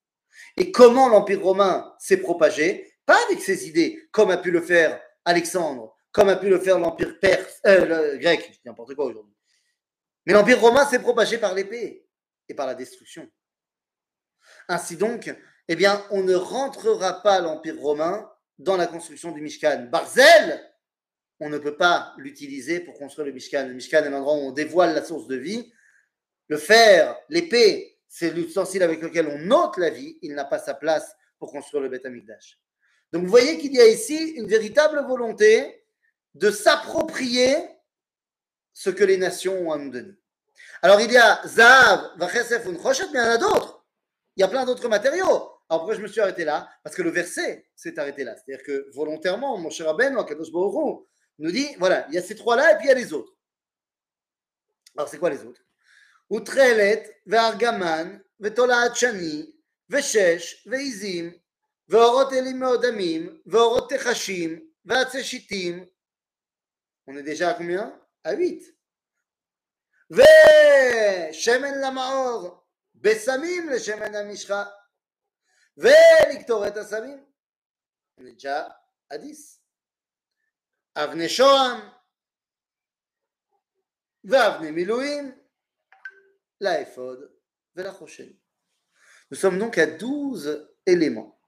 Et 0.58 0.71
comment 0.71 1.08
l'Empire 1.08 1.41
romain 1.41 1.93
s'est 2.00 2.17
propagé? 2.17 2.91
Pas 3.06 3.17
avec 3.30 3.41
ses 3.41 3.67
idées, 3.67 4.08
comme 4.12 4.32
a 4.32 4.38
pu 4.38 4.52
le 4.52 4.62
faire 4.62 5.00
Alexandre, 5.24 5.95
comme 6.15 6.30
a 6.30 6.38
pu 6.38 6.47
le 6.47 6.60
faire 6.60 6.80
l'Empire 6.80 7.19
perse, 7.19 7.60
euh, 7.67 8.13
le 8.13 8.17
grec, 8.17 8.62
n'importe 8.63 8.95
quoi 8.95 9.04
aujourd'hui. 9.04 9.36
Mais 10.25 10.32
l'Empire 10.32 10.62
romain 10.62 10.86
s'est 10.86 10.99
propagé 10.99 11.38
par 11.38 11.54
l'épée 11.54 12.08
et 12.47 12.54
par 12.54 12.65
la 12.65 12.73
destruction. 12.73 13.30
Ainsi 14.69 14.95
donc, 14.95 15.36
eh 15.67 15.75
bien, 15.75 16.06
on 16.12 16.23
ne 16.23 16.34
rentrera 16.34 17.21
pas 17.21 17.41
l'Empire 17.41 17.78
romain 17.78 18.32
dans 18.58 18.78
la 18.78 18.88
construction 18.88 19.34
du 19.34 19.41
Mishkan. 19.41 19.89
Barzel, 19.91 20.63
on 21.41 21.49
ne 21.49 21.58
peut 21.58 21.75
pas 21.75 22.13
l'utiliser 22.17 22.80
pour 22.80 22.93
construire 22.97 23.28
le 23.28 23.34
Mishkan. 23.34 23.67
Le 23.67 23.73
Mishkan 23.73 24.06
est 24.06 24.10
l'endroit 24.10 24.36
où 24.36 24.47
on 24.47 24.51
dévoile 24.54 24.95
la 24.95 25.04
source 25.04 25.28
de 25.28 25.36
vie. 25.36 25.73
Le 26.47 26.56
fer, 26.56 27.17
l'épée, 27.28 27.99
c'est 28.08 28.32
l'ustensile 28.32 28.84
avec 28.84 29.01
lequel 29.01 29.28
on 29.28 29.51
ôte 29.51 29.75
la 29.75 29.89
vie. 29.89 30.17
Il 30.21 30.34
n'a 30.34 30.45
pas 30.45 30.60
sa 30.60 30.75
place 30.75 31.13
pour 31.39 31.51
construire 31.51 31.84
le 31.84 31.89
Beth 31.89 32.06
Amikdash. 32.06 32.58
Donc 33.12 33.23
vous 33.23 33.30
voyez 33.30 33.58
qu'il 33.58 33.73
y 33.73 33.82
a 33.82 33.88
ici 33.88 34.15
une 34.38 34.47
véritable 34.47 35.06
volonté 35.06 35.82
de 36.36 36.52
s'approprier 36.52 37.58
ce 38.74 38.89
que 38.89 39.04
les 39.04 39.17
nations 39.17 39.67
ont 39.67 39.71
à 39.71 39.78
nous 39.78 39.89
donner. 39.89 40.13
Alors 40.82 41.00
il 41.02 41.12
y 41.12 41.17
a 41.17 41.41
Zav, 41.48 42.12
Vachesef, 42.17 42.67
Unchoshet, 42.67 43.08
mais 43.13 43.19
il 43.19 43.24
y 43.24 43.26
en 43.26 43.32
a 43.32 43.38
d'autres. 43.38 43.86
Il 44.36 44.41
y 44.41 44.43
a 44.43 44.48
plein 44.48 44.65
d'autres 44.65 44.88
matériaux. 44.89 45.50
Alors 45.69 45.82
pourquoi 45.82 45.95
je 45.95 46.02
me 46.02 46.08
suis 46.08 46.19
arrêté 46.19 46.43
là? 46.43 46.69
Parce 46.84 46.95
que 46.95 47.02
le 47.02 47.10
verset 47.10 47.65
s'est 47.76 47.98
arrêté 47.98 48.24
là. 48.24 48.36
C'est-à-dire 48.36 48.63
que 48.65 48.91
volontairement, 48.93 49.58
mon 49.58 49.69
cher 49.69 49.89
Aben, 49.89 50.13
Kadosh 50.26 50.50
nous 50.52 51.52
dit 51.52 51.69
voilà, 51.80 52.06
il 52.10 52.15
y 52.15 52.17
a 52.17 52.21
ces 52.21 52.36
trois-là 52.36 52.74
et 52.74 52.78
puis 52.78 52.86
il 52.86 52.89
y 52.89 52.91
a 52.91 52.95
les 52.95 53.13
autres. 53.13 53.34
Alors 54.98 55.08
c'est 55.08 55.17
quoi 55.17 55.30
les 55.30 55.43
autres? 55.43 55.62
Utrelet, 56.30 57.21
Ve'argaman, 57.26 58.21
Ve'tolaat 58.39 58.93
Shani, 58.93 59.56
Ve'shesh, 59.88 60.65
Ve'izim, 60.65 61.34
Ve'orot 61.88 62.32
Elim 62.32 62.58
Meodamim, 62.58 63.39
Techashim, 63.88 64.62
Ve'atzeshitim. 64.84 65.88
On 67.08 67.15
est 67.15 67.24
déjà 67.24 67.52
à 67.52 67.54
combien? 67.54 68.00
À 68.24 68.34
8. 68.34 68.76
Ve 70.10 71.32
Shemen 71.34 71.76
Lamaor, 71.80 72.68
Besamim 72.94 73.70
le 73.70 73.80
Shemen 73.80 74.15
Amishra, 74.15 74.72
Ve 75.78 75.94
Liktoret 76.30 76.78
Asamim. 76.78 77.24
On 78.18 78.26
est 78.26 78.34
déjà 78.34 78.82
à 79.10 79.18
10. 79.18 79.62
Avne 80.96 81.28
Shoam, 81.28 81.82
Vavne 84.24 84.72
Milouim, 84.72 85.36
la 86.60 86.82
Ephod, 86.82 87.32
la 87.76 87.94
Choshen. 87.94 88.34
Nous 89.30 89.38
sommes 89.38 89.60
donc 89.60 89.78
à 89.78 89.86
12 89.86 90.74
éléments. 90.86 91.39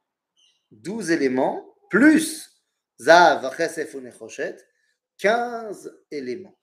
12 0.72 1.12
éléments, 1.12 1.76
plus 1.90 2.52
Zav, 3.00 3.56
Chesef 3.56 3.94
ou 3.94 4.02
Nechoshet, 4.02 4.58
15 5.18 6.04
éléments. 6.12 6.58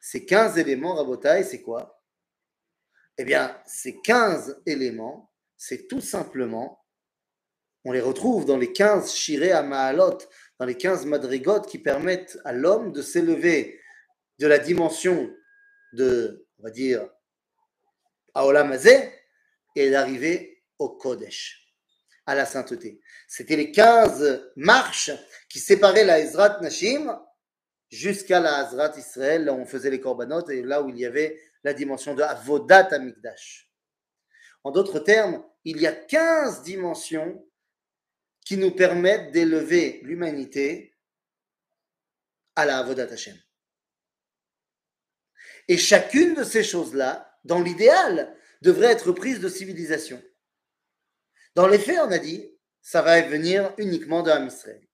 Ces 0.00 0.24
15 0.24 0.58
éléments, 0.58 0.94
Rabotai, 0.94 1.44
c'est 1.44 1.62
quoi? 1.62 2.02
Eh 3.18 3.24
bien, 3.24 3.60
ces 3.66 4.00
15 4.00 4.62
éléments, 4.66 5.32
c'est 5.56 5.86
tout 5.86 6.00
simplement 6.00 6.80
on 7.84 7.92
les 7.92 8.00
retrouve 8.00 8.44
dans 8.44 8.58
les 8.58 8.72
15 8.72 9.14
shiré 9.14 9.52
à 9.52 9.62
Mahalot, 9.62 10.18
dans 10.58 10.66
les 10.66 10.76
15 10.76 11.06
madrigotes 11.06 11.66
qui 11.66 11.78
permettent 11.78 12.38
à 12.44 12.52
l'homme 12.52 12.92
de 12.92 13.00
s'élever 13.00 13.80
de 14.38 14.46
la 14.46 14.58
dimension 14.58 15.30
de, 15.94 16.46
on 16.58 16.64
va 16.64 16.70
dire, 16.70 17.08
Aolam 18.34 18.76
et 19.76 19.90
d'arriver 19.90 20.62
au 20.78 20.90
Kodesh, 20.90 21.74
à 22.26 22.34
la 22.34 22.44
sainteté. 22.44 23.00
C'était 23.26 23.56
les 23.56 23.72
15 23.72 24.52
marches 24.56 25.10
qui 25.48 25.58
séparaient 25.58 26.04
la 26.04 26.20
Ezrat 26.20 26.60
Nashim 26.60 27.18
jusqu'à 27.90 28.40
la 28.40 28.58
Hazrat 28.58 28.96
Israël, 28.96 29.44
là 29.44 29.52
où 29.52 29.56
on 29.56 29.66
faisait 29.66 29.90
les 29.90 30.00
korbanot 30.00 30.48
et 30.48 30.62
là 30.62 30.82
où 30.82 30.88
il 30.88 30.98
y 30.98 31.04
avait 31.04 31.40
la 31.64 31.74
dimension 31.74 32.14
de 32.14 32.22
Avodat 32.22 32.88
Amikdash. 32.92 33.70
En 34.64 34.70
d'autres 34.70 35.00
termes, 35.00 35.44
il 35.64 35.80
y 35.80 35.86
a 35.86 35.92
15 35.92 36.62
dimensions 36.62 37.46
qui 38.44 38.56
nous 38.56 38.70
permettent 38.70 39.32
d'élever 39.32 40.00
l'humanité 40.02 40.96
à 42.56 42.64
la 42.64 42.78
Avodat 42.78 43.12
Hashem. 43.12 43.36
Et 45.68 45.76
chacune 45.76 46.34
de 46.34 46.44
ces 46.44 46.64
choses-là, 46.64 47.38
dans 47.44 47.60
l'idéal, 47.60 48.36
devrait 48.62 48.92
être 48.92 49.12
prise 49.12 49.40
de 49.40 49.48
civilisation. 49.48 50.22
Dans 51.54 51.66
les 51.66 51.78
faits, 51.78 52.00
on 52.00 52.10
a 52.10 52.18
dit, 52.18 52.50
ça 52.82 53.02
va 53.02 53.20
venir 53.22 53.72
uniquement 53.78 54.22
de 54.22 54.46
Israël. 54.46 54.89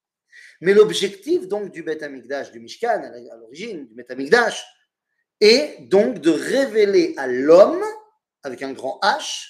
Mais 0.61 0.75
l'objectif 0.75 1.49
donc 1.49 1.73
du 1.73 1.83
Beth 1.83 2.03
Amikdash, 2.03 2.51
du 2.51 2.61
Mishkan, 2.61 3.03
à 3.03 3.37
l'origine 3.37 3.87
du 3.87 3.95
Beth 3.95 4.11
Amikdash, 4.11 4.65
est 5.41 5.89
donc 5.89 6.21
de 6.21 6.31
révéler 6.31 7.15
à 7.17 7.27
l'homme, 7.27 7.85
avec 8.43 8.63
un 8.63 8.73
grand 8.73 8.99
H, 9.03 9.47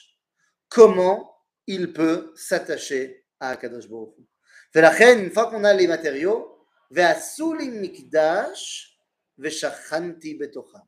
comment 0.69 1.33
il 1.67 1.93
peut 1.93 2.33
s'attacher 2.35 3.25
à 3.41 3.51
Akadosh 3.51 3.89
Baruch 3.89 4.15
une 4.75 5.31
fois 5.31 5.51
qu'on 5.51 5.65
a 5.65 5.73
les 5.73 5.87
matériaux, 5.87 6.67
ve'shachanti 9.39 10.35
betocham. 10.35 10.83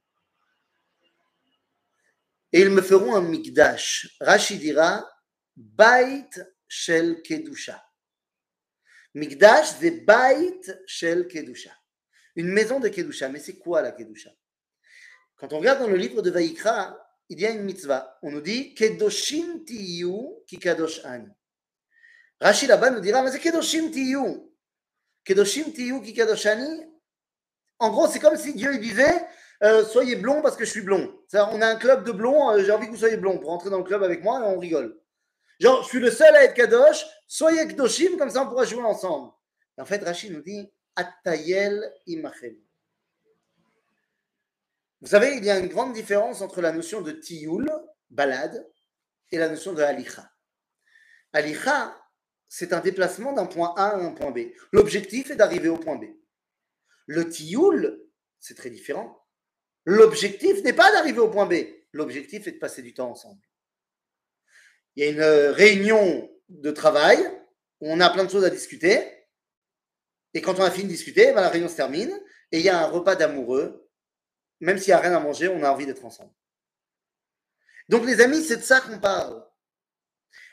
Et 2.53 2.61
ils 2.61 2.71
me 2.71 2.83
feront 2.83 3.15
un 3.17 3.23
mikdash. 3.23 4.17
Rashi 4.21 4.59
dira, 4.59 5.09
bait 5.57 6.29
shel 6.67 7.23
kedusha. 7.23 7.83
Mikdash, 9.15 9.75
c'est 9.81 10.05
bait 10.05 10.61
shel 10.87 11.27
kedusha. 11.27 11.71
Une 12.37 12.49
maison 12.49 12.81
de 12.81 12.89
kedusha. 12.89 13.29
Mais 13.29 13.41
c'est 13.41 13.59
quoi 13.59 13.83
la 13.83 13.93
kedusha? 13.93 14.31
Quand 15.37 15.53
on 15.53 15.59
regarde 15.59 15.81
dans 15.81 15.89
le 15.89 15.97
livre 15.97 16.21
de 16.23 16.31
Vaïkra, 16.31 16.97
il 17.29 17.41
y 17.41 17.47
a 17.47 17.51
une 17.51 17.63
mitzvah. 17.63 18.19
On 18.23 18.31
nous 18.31 18.41
dit 18.41 18.75
Kedoshim 18.75 19.65
tiyu 19.65 20.43
ki 20.47 20.59
kadosh 20.59 21.05
ani. 21.05 21.29
Rashi 22.41 22.67
nous 22.67 23.01
dira 23.01 23.23
Mais 23.23 23.31
c'est 23.31 23.39
Kedoshim 23.39 23.91
tiyu. 23.91 24.51
Kedoshim 25.25 25.73
tiyu 25.73 26.01
ki. 26.01 26.15
En 27.81 27.91
gros, 27.91 28.09
c'est 28.09 28.19
comme 28.19 28.37
si 28.37 28.55
Dieu 28.55 28.75
il 28.75 28.81
disait 28.81 29.27
euh, 29.63 29.85
Soyez 29.85 30.17
blond 30.17 30.43
parce 30.43 30.57
que 30.57 30.65
je 30.65 30.71
suis 30.71 30.83
blond. 30.83 31.15
on 31.33 31.61
a 31.61 31.67
un 31.67 31.77
club 31.77 32.05
de 32.05 32.13
blond, 32.13 32.51
euh, 32.51 32.65
j'ai 32.65 32.73
envie 32.73 32.87
que 32.87 32.93
vous 32.93 32.99
soyez 32.99 33.17
blond 33.17 33.39
pour 33.39 33.51
entrer 33.51 33.71
dans 33.71 33.79
le 33.79 33.85
club 33.85 34.03
avec 34.03 34.23
moi 34.23 34.41
et 34.41 34.45
on 34.45 34.59
rigole. 34.59 34.99
Genre, 35.59 35.83
je 35.83 35.89
suis 35.89 36.01
le 36.01 36.11
seul 36.11 36.35
à 36.37 36.45
être 36.45 36.55
kadosh, 36.55 37.05
soyez 37.27 37.67
kedoshim, 37.67 38.17
comme 38.17 38.31
ça 38.31 38.43
on 38.43 38.49
pourra 38.49 38.65
jouer 38.65 38.83
ensemble. 38.83 39.33
en 39.77 39.85
fait, 39.85 40.03
Rashi 40.03 40.31
nous 40.31 40.43
dit 40.43 40.71
Attayel 40.95 41.93
imachem. 42.07 42.57
Vous 45.01 45.09
savez, 45.09 45.37
il 45.37 45.45
y 45.45 45.51
a 45.51 45.59
une 45.59 45.69
grande 45.69 45.93
différence 45.93 46.43
entre 46.43 46.61
la 46.61 46.73
notion 46.73 47.03
de 47.03 47.13
tiyul, 47.13 47.71
balade, 48.11 48.69
et 49.31 49.39
la 49.39 49.49
notion 49.49 49.73
de 49.73 49.83
alicha. 49.83 50.31
Alicha, 51.33 51.97
c'est 52.49 52.73
un 52.73 52.81
déplacement 52.81 53.33
d'un 53.33 53.47
point 53.47 53.75
A 53.77 53.91
à 53.91 53.97
un 53.97 54.13
point 54.13 54.31
B. 54.31 54.51
L'objectif 54.73 55.31
est 55.31 55.37
d'arriver 55.37 55.69
au 55.69 55.77
point 55.77 55.97
B. 55.97 56.05
Le 57.07 57.29
tiyul, 57.29 58.01
c'est 58.41 58.57
très 58.57 58.71
différent. 58.71 59.25
L'objectif 59.85 60.63
n'est 60.65 60.73
pas 60.73 60.91
d'arriver 60.93 61.21
au 61.21 61.31
point 61.31 61.47
B. 61.47 61.55
L'objectif 61.93 62.47
est 62.47 62.53
de 62.53 62.59
passer 62.59 62.83
du 62.83 62.95
temps 62.95 63.11
ensemble. 63.11 63.41
Il 64.99 65.05
y 65.05 65.07
a 65.07 65.11
une 65.11 65.53
réunion 65.55 66.29
de 66.49 66.71
travail 66.73 67.19
où 67.81 67.89
on 67.89 68.01
a 68.01 68.11
plein 68.11 68.25
de 68.25 68.31
choses 68.31 68.45
à 68.45 68.51
discuter. 68.51 69.01
Et 70.35 70.43
quand 70.43 70.59
on 70.59 70.65
a 70.65 70.73
fini 70.73 70.87
de 70.87 70.93
discuter, 70.93 71.33
ben, 71.33 71.41
la 71.41 71.49
réunion 71.49 71.69
se 71.69 71.77
termine. 71.77 72.11
Et 72.51 72.59
il 72.59 72.65
y 72.65 72.69
a 72.69 72.81
un 72.85 72.87
repas 72.87 73.15
d'amoureux 73.15 73.89
même 74.61 74.79
s'il 74.79 74.89
n'y 74.89 74.95
a 74.95 75.01
rien 75.01 75.15
à 75.15 75.21
manger, 75.21 75.49
on 75.49 75.63
a 75.63 75.71
envie 75.71 75.87
d'être 75.87 76.05
ensemble. 76.05 76.33
Donc 77.89 78.05
les 78.05 78.21
amis, 78.21 78.43
c'est 78.43 78.57
de 78.57 78.63
ça 78.63 78.81
qu'on 78.81 78.99
parle. 78.99 79.47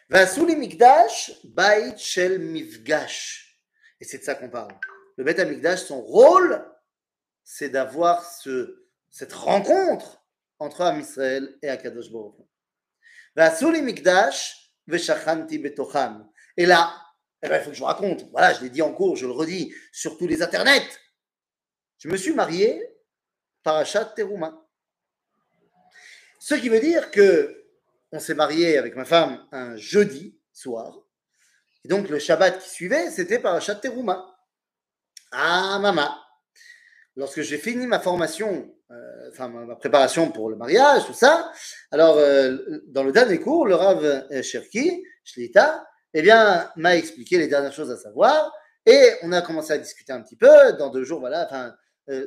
Vasuli 0.09 0.55
Mikdash, 0.55 1.31
Bait 1.43 1.97
Shel 1.97 2.39
Mifgash. 2.39 3.59
Et 3.99 4.05
c'est 4.05 4.19
de 4.19 4.23
ça 4.23 4.35
qu'on 4.35 4.49
parle. 4.49 4.77
Le 5.17 5.23
Beth 5.23 5.39
Amikdash, 5.39 5.85
son 5.85 6.01
rôle, 6.01 6.63
c'est 7.43 7.69
d'avoir 7.69 8.23
ce, 8.23 8.85
cette 9.09 9.33
rencontre 9.33 10.23
entre 10.59 10.81
Am 10.81 10.99
Israël 10.99 11.57
et 11.61 11.69
Akadosh 11.69 12.11
Baruch 12.11 12.35
Mikdash. 13.81 14.71
Et 16.57 16.65
là, 16.65 16.93
eh 17.41 17.47
ben, 17.47 17.57
il 17.57 17.63
faut 17.63 17.69
que 17.69 17.75
je 17.75 17.79
vous 17.79 17.85
raconte. 17.85 18.29
Voilà, 18.31 18.53
je 18.53 18.61
l'ai 18.61 18.69
dit 18.69 18.81
en 18.81 18.93
cours, 18.93 19.15
je 19.15 19.25
le 19.25 19.31
redis 19.31 19.73
sur 19.91 20.17
tous 20.17 20.27
les 20.27 20.41
internets. 20.41 20.87
Je 21.97 22.07
me 22.07 22.17
suis 22.17 22.33
marié 22.33 22.81
Parashat 23.63 24.05
Teruma. 24.05 24.65
Ce 26.39 26.55
qui 26.55 26.69
veut 26.69 26.79
dire 26.79 27.09
que 27.11 27.63
on 28.11 28.19
s'est 28.19 28.35
marié 28.35 28.77
avec 28.77 28.95
ma 28.95 29.05
femme 29.05 29.47
un 29.51 29.75
jeudi 29.75 30.39
soir. 30.53 30.99
Et 31.83 31.87
donc 31.87 32.09
le 32.09 32.19
Shabbat 32.19 32.59
qui 32.59 32.69
suivait, 32.69 33.09
c'était 33.11 33.39
Parashat 33.39 33.75
Teruma. 33.75 34.37
Ah, 35.31 35.79
maman. 35.79 36.24
Lorsque 37.15 37.41
j'ai 37.41 37.57
fini 37.57 37.87
ma 37.87 37.99
formation, 37.99 38.73
euh, 38.91 39.29
enfin 39.31 39.47
ma 39.47 39.75
préparation 39.75 40.31
pour 40.31 40.49
le 40.49 40.55
mariage, 40.55 41.05
tout 41.05 41.13
ça, 41.13 41.51
alors 41.91 42.17
euh, 42.17 42.57
dans 42.87 43.03
le 43.03 43.11
dernier 43.11 43.39
cours, 43.39 43.67
le 43.67 43.75
Rav 43.75 44.27
Cherki, 44.41 45.03
Shlita, 45.23 45.85
eh 46.13 46.21
bien, 46.21 46.71
m'a 46.77 46.95
expliqué 46.95 47.37
les 47.37 47.47
dernières 47.47 47.73
choses 47.73 47.91
à 47.91 47.97
savoir. 47.97 48.53
Et 48.85 49.11
on 49.23 49.33
a 49.33 49.41
commencé 49.41 49.73
à 49.73 49.77
discuter 49.77 50.13
un 50.13 50.21
petit 50.21 50.37
peu. 50.37 50.73
Dans 50.79 50.89
deux 50.89 51.03
jours, 51.03 51.19
voilà, 51.19 51.45
enfin, 51.45 51.75
euh, 52.09 52.25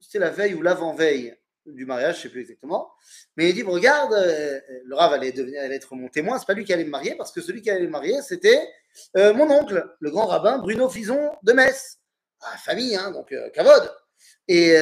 c'était 0.00 0.18
la 0.18 0.30
veille 0.30 0.54
ou 0.54 0.60
l'avant-veille 0.60 1.34
du 1.64 1.86
mariage, 1.86 2.16
je 2.16 2.18
ne 2.18 2.22
sais 2.24 2.28
plus 2.28 2.40
exactement. 2.42 2.90
Mais 3.36 3.48
il 3.48 3.54
dit, 3.54 3.62
regarde, 3.62 4.12
euh, 4.12 4.60
le 4.84 4.94
Rav 4.94 5.12
allait, 5.14 5.32
allait 5.58 5.76
être 5.76 5.94
mon 5.94 6.08
témoin, 6.08 6.38
c'est 6.38 6.46
pas 6.46 6.52
lui 6.52 6.64
qui 6.64 6.72
allait 6.72 6.84
me 6.84 6.90
marier, 6.90 7.14
parce 7.16 7.32
que 7.32 7.40
celui 7.40 7.62
qui 7.62 7.70
allait 7.70 7.86
me 7.86 7.90
marier, 7.90 8.20
c'était 8.20 8.68
euh, 9.16 9.32
mon 9.32 9.50
oncle, 9.50 9.86
le 10.00 10.10
grand 10.10 10.26
rabbin 10.26 10.58
Bruno 10.58 10.88
Fison 10.88 11.30
de 11.42 11.52
Metz. 11.52 11.97
Ah, 12.40 12.56
famille, 12.58 12.96
hein, 12.96 13.10
donc 13.10 13.32
euh, 13.32 13.50
Kavod. 13.50 13.92
Et, 14.46 14.74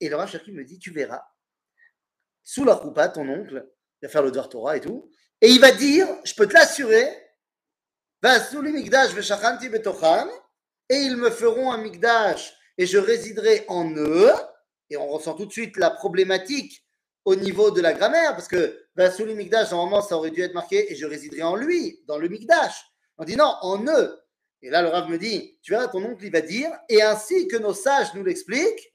et 0.00 0.08
le 0.08 0.16
Rav 0.16 0.30
me 0.48 0.64
dit, 0.64 0.78
tu 0.78 0.92
verras, 0.92 1.22
sous 2.44 2.64
la 2.64 2.74
roupa, 2.74 3.08
ton 3.08 3.28
oncle, 3.28 3.66
il 4.00 4.06
va 4.06 4.08
faire 4.10 4.22
le 4.22 4.30
Torah 4.30 4.76
et 4.76 4.80
tout, 4.80 5.10
et 5.40 5.48
il 5.48 5.60
va 5.60 5.72
dire, 5.72 6.06
je 6.24 6.34
peux 6.34 6.46
te 6.46 6.54
l'assurer, 6.54 7.08
migdash 8.22 9.10
et 10.90 10.96
ils 10.96 11.16
me 11.16 11.30
feront 11.30 11.72
un 11.72 11.78
migdash 11.78 12.54
et 12.76 12.86
je 12.86 12.98
résiderai 12.98 13.64
en 13.68 13.90
eux, 13.96 14.30
et 14.90 14.96
on 14.96 15.08
ressent 15.08 15.34
tout 15.34 15.46
de 15.46 15.52
suite 15.52 15.76
la 15.76 15.90
problématique 15.90 16.84
au 17.24 17.34
niveau 17.34 17.70
de 17.70 17.82
la 17.82 17.92
grammaire, 17.92 18.34
parce 18.34 18.48
que 18.48 18.86
Vasouli 18.96 19.34
Mikdash, 19.34 19.70
normalement, 19.72 20.00
ça 20.00 20.16
aurait 20.16 20.30
dû 20.30 20.40
être 20.40 20.54
marqué 20.54 20.90
et 20.90 20.96
je 20.96 21.04
résiderai 21.04 21.42
en 21.42 21.56
lui, 21.56 22.02
dans 22.06 22.16
le 22.16 22.28
Mikdash. 22.28 22.86
On 23.18 23.24
dit 23.24 23.36
non, 23.36 23.54
en 23.60 23.84
eux. 23.86 24.18
Et 24.62 24.70
là, 24.70 24.82
le 24.82 24.88
Rav 24.88 25.08
me 25.08 25.18
dit, 25.18 25.58
tu 25.62 25.70
verras, 25.72 25.88
ton 25.88 26.04
oncle, 26.04 26.24
il 26.24 26.32
va 26.32 26.40
dire, 26.40 26.70
et 26.88 27.02
ainsi 27.02 27.46
que 27.46 27.56
nos 27.56 27.74
sages 27.74 28.12
nous 28.14 28.24
l'expliquent, 28.24 28.94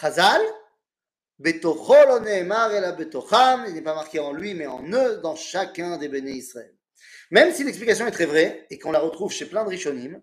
Chazal, 0.00 0.40
il 1.44 1.52
n'est 1.52 2.44
pas 3.82 3.94
marqué 3.94 4.18
en 4.18 4.32
lui, 4.32 4.54
mais 4.54 4.66
en 4.66 4.82
eux, 4.90 5.18
dans 5.18 5.36
chacun 5.36 5.98
des 5.98 6.08
béné 6.08 6.32
Israël. 6.32 6.74
Même 7.30 7.52
si 7.52 7.64
l'explication 7.64 8.06
est 8.06 8.12
très 8.12 8.26
vraie, 8.26 8.66
et 8.70 8.78
qu'on 8.78 8.92
la 8.92 9.00
retrouve 9.00 9.32
chez 9.32 9.46
plein 9.46 9.64
de 9.64 9.68
Rishonim, 9.68 10.22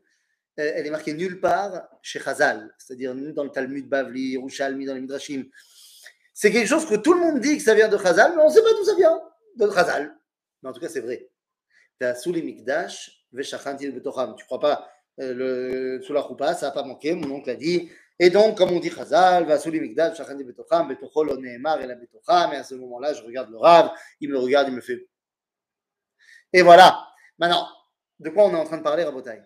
elle 0.56 0.86
est 0.86 0.92
marquée 0.92 1.14
nulle 1.14 1.40
part 1.40 1.88
chez 2.02 2.20
Chazal, 2.20 2.74
c'est-à-dire 2.78 3.14
dans 3.16 3.44
le 3.44 3.52
Talmud 3.52 3.88
Bavli, 3.88 4.38
Rouchalmi, 4.38 4.86
dans 4.86 4.94
les 4.94 5.02
Midrashim. 5.02 5.46
C'est 6.34 6.52
quelque 6.52 6.68
chose 6.68 6.86
que 6.88 6.96
tout 6.96 7.14
le 7.14 7.20
monde 7.20 7.40
dit 7.40 7.58
que 7.58 7.64
ça 7.64 7.76
vient 7.76 7.88
de 7.88 7.98
Chazal, 7.98 8.36
mais 8.36 8.42
on 8.42 8.48
ne 8.48 8.54
sait 8.54 8.64
pas 8.64 8.74
d'où 8.74 8.84
ça 8.84 8.96
vient, 8.96 9.22
de 9.58 9.70
Chazal. 9.72 10.18
Mais 10.64 10.70
en 10.70 10.74
tout 10.74 10.80
cas, 10.80 10.90
c'est 10.90 11.02
vrai. 11.02 11.30
Sous 12.20 12.32
les 12.32 12.42
Mikdash, 12.42 13.21
Veshachanti. 13.32 13.92
Tu 13.92 14.46
crois 14.46 14.60
pas, 14.60 14.90
euh, 15.20 15.34
le, 15.34 16.02
sous 16.04 16.14
la 16.14 16.22
choupa, 16.22 16.54
ça 16.54 16.68
n'a 16.68 16.72
pas 16.72 16.84
manqué, 16.84 17.14
mon 17.14 17.36
oncle 17.36 17.50
a 17.50 17.56
dit. 17.56 17.90
Et 18.20 18.30
donc, 18.30 18.58
comme 18.58 18.72
on 18.72 18.80
dit 18.80 18.92
Chazal, 18.92 19.46
va 19.46 19.58
sous 19.58 19.72
les 19.72 19.80
Mikdash, 19.80 20.12
Veshachanti 20.12 20.44
Betocham, 20.44 20.88
Betochol, 20.88 21.32
Oneemar 21.32 21.82
et 21.82 21.88
la 21.88 21.96
Betocham. 21.96 22.54
Et 22.54 22.58
à 22.58 22.64
ce 22.64 22.76
moment-là, 22.76 23.14
je 23.14 23.24
regarde 23.24 23.50
le 23.50 23.58
Rav, 23.58 23.92
il 24.20 24.30
me 24.30 24.38
regarde, 24.38 24.68
il 24.70 24.76
me 24.76 24.82
fait. 24.82 25.08
Et 26.54 26.62
voilà. 26.62 27.08
Maintenant, 27.38 27.68
de 28.20 28.30
quoi 28.30 28.46
on 28.46 28.54
est 28.54 28.58
en 28.58 28.66
train 28.66 28.78
de 28.78 28.84
parler, 28.84 29.04
Rabotai 29.04 29.42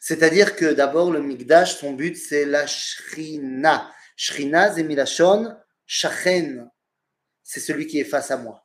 c'est-à-dire 0.00 0.56
que 0.56 0.72
d'abord 0.72 1.10
le 1.10 1.20
Mikdash, 1.20 1.76
son 1.76 1.92
but 1.92 2.16
c'est 2.16 2.44
la 2.44 2.66
Shrina. 2.66 3.92
Shrina 4.16 4.72
c'est 4.72 4.82
Milachon 4.82 5.54
Shachen. 5.86 6.70
c'est 7.42 7.60
celui 7.60 7.86
qui 7.86 7.98
est 8.00 8.04
face 8.04 8.30
à 8.30 8.36
moi. 8.36 8.63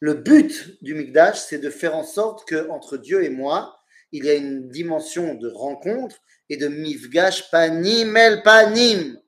Le 0.00 0.14
but 0.14 0.82
du 0.82 0.94
Mikdash, 0.94 1.40
c'est 1.40 1.58
de 1.58 1.70
faire 1.70 1.96
en 1.96 2.04
sorte 2.04 2.46
que 2.48 2.68
entre 2.68 2.96
Dieu 2.96 3.24
et 3.24 3.30
moi, 3.30 3.80
il 4.12 4.24
y 4.24 4.30
a 4.30 4.34
une 4.34 4.68
dimension 4.68 5.34
de 5.34 5.48
rencontre 5.48 6.16
et 6.48 6.56
de 6.56 6.68
mifgash 6.68 7.50
panim 7.50 8.16
el 8.16 8.42
panim, 8.42 9.20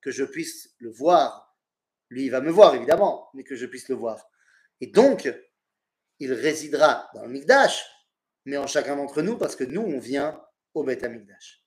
que 0.00 0.10
je 0.10 0.24
puisse 0.24 0.74
le 0.78 0.90
voir. 0.90 1.56
Lui, 2.10 2.24
il 2.24 2.30
va 2.30 2.40
me 2.40 2.50
voir, 2.50 2.74
évidemment, 2.74 3.28
mais 3.34 3.44
que 3.44 3.54
je 3.54 3.66
puisse 3.66 3.88
le 3.88 3.94
voir. 3.94 4.28
Et 4.80 4.88
donc, 4.88 5.32
il 6.18 6.32
résidera 6.32 7.08
dans 7.14 7.22
le 7.22 7.28
Mikdash, 7.28 7.84
mais 8.44 8.56
en 8.56 8.66
chacun 8.66 8.96
d'entre 8.96 9.22
nous, 9.22 9.36
parce 9.36 9.56
que 9.56 9.64
nous, 9.64 9.82
on 9.82 9.98
vient 9.98 10.42
au 10.74 10.84
Beth 10.84 11.02
Mikdash. 11.04 11.62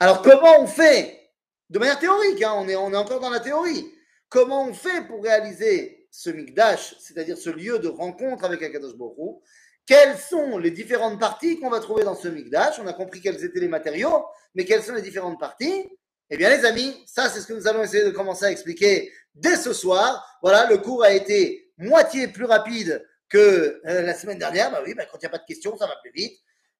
Alors, 0.00 0.22
comment 0.22 0.60
on 0.60 0.66
fait? 0.66 1.32
De 1.68 1.78
manière 1.78 1.98
théorique, 1.98 2.42
hein, 2.42 2.52
on 2.54 2.68
est 2.68 2.74
encore 2.74 3.20
dans 3.20 3.30
la 3.30 3.40
théorie. 3.40 3.92
Comment 4.28 4.66
on 4.66 4.74
fait 4.74 5.06
pour 5.06 5.22
réaliser 5.22 6.05
ce 6.16 6.30
Mikdash, 6.30 6.96
c'est-à-dire 6.98 7.36
ce 7.36 7.50
lieu 7.50 7.78
de 7.78 7.88
rencontre 7.88 8.44
avec 8.44 8.62
Akadosh 8.62 8.94
Baruch 8.96 9.42
quelles 9.86 10.18
sont 10.18 10.58
les 10.58 10.72
différentes 10.72 11.20
parties 11.20 11.60
qu'on 11.60 11.70
va 11.70 11.78
trouver 11.78 12.02
dans 12.02 12.16
ce 12.16 12.26
Mikdash? 12.26 12.80
On 12.80 12.86
a 12.88 12.92
compris 12.92 13.20
quels 13.20 13.44
étaient 13.44 13.60
les 13.60 13.68
matériaux, 13.68 14.26
mais 14.54 14.64
quelles 14.64 14.82
sont 14.82 14.94
les 14.94 15.02
différentes 15.02 15.38
parties? 15.38 15.88
Eh 16.28 16.36
bien, 16.36 16.50
les 16.50 16.64
amis, 16.64 17.04
ça, 17.06 17.28
c'est 17.28 17.40
ce 17.40 17.46
que 17.46 17.52
nous 17.52 17.68
allons 17.68 17.84
essayer 17.84 18.04
de 18.04 18.10
commencer 18.10 18.46
à 18.46 18.50
expliquer 18.50 19.12
dès 19.36 19.54
ce 19.54 19.72
soir. 19.72 20.38
Voilà, 20.42 20.68
le 20.68 20.78
cours 20.78 21.04
a 21.04 21.12
été 21.12 21.70
moitié 21.78 22.26
plus 22.26 22.46
rapide 22.46 23.06
que 23.28 23.80
euh, 23.86 24.02
la 24.02 24.14
semaine 24.14 24.38
dernière. 24.38 24.72
Bah 24.72 24.82
oui, 24.84 24.94
bah, 24.94 25.04
quand 25.04 25.18
il 25.18 25.20
n'y 25.20 25.26
a 25.26 25.30
pas 25.30 25.38
de 25.38 25.46
questions, 25.46 25.76
ça 25.76 25.86
va 25.86 25.94
plus 26.02 26.10
vite. 26.12 26.36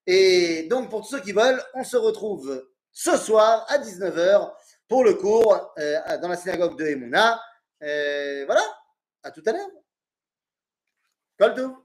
Et 0.08 0.64
donc, 0.64 0.90
pour 0.90 1.02
tous 1.02 1.10
ceux 1.10 1.20
qui 1.20 1.30
veulent, 1.30 1.62
on 1.74 1.84
se 1.84 1.96
retrouve 1.96 2.66
ce 2.90 3.16
soir 3.16 3.66
à 3.68 3.78
19h 3.78 4.52
pour 4.88 5.04
le 5.04 5.14
cours 5.14 5.72
euh, 5.78 6.18
dans 6.20 6.28
la 6.28 6.36
synagogue 6.36 6.76
de 6.76 6.86
Emouna. 6.86 7.40
Euh, 7.84 8.44
voilà, 8.46 8.62
à 9.26 9.30
tout 9.32 9.42
à 9.44 9.52
l'heure. 9.52 9.70
tout 11.36 11.84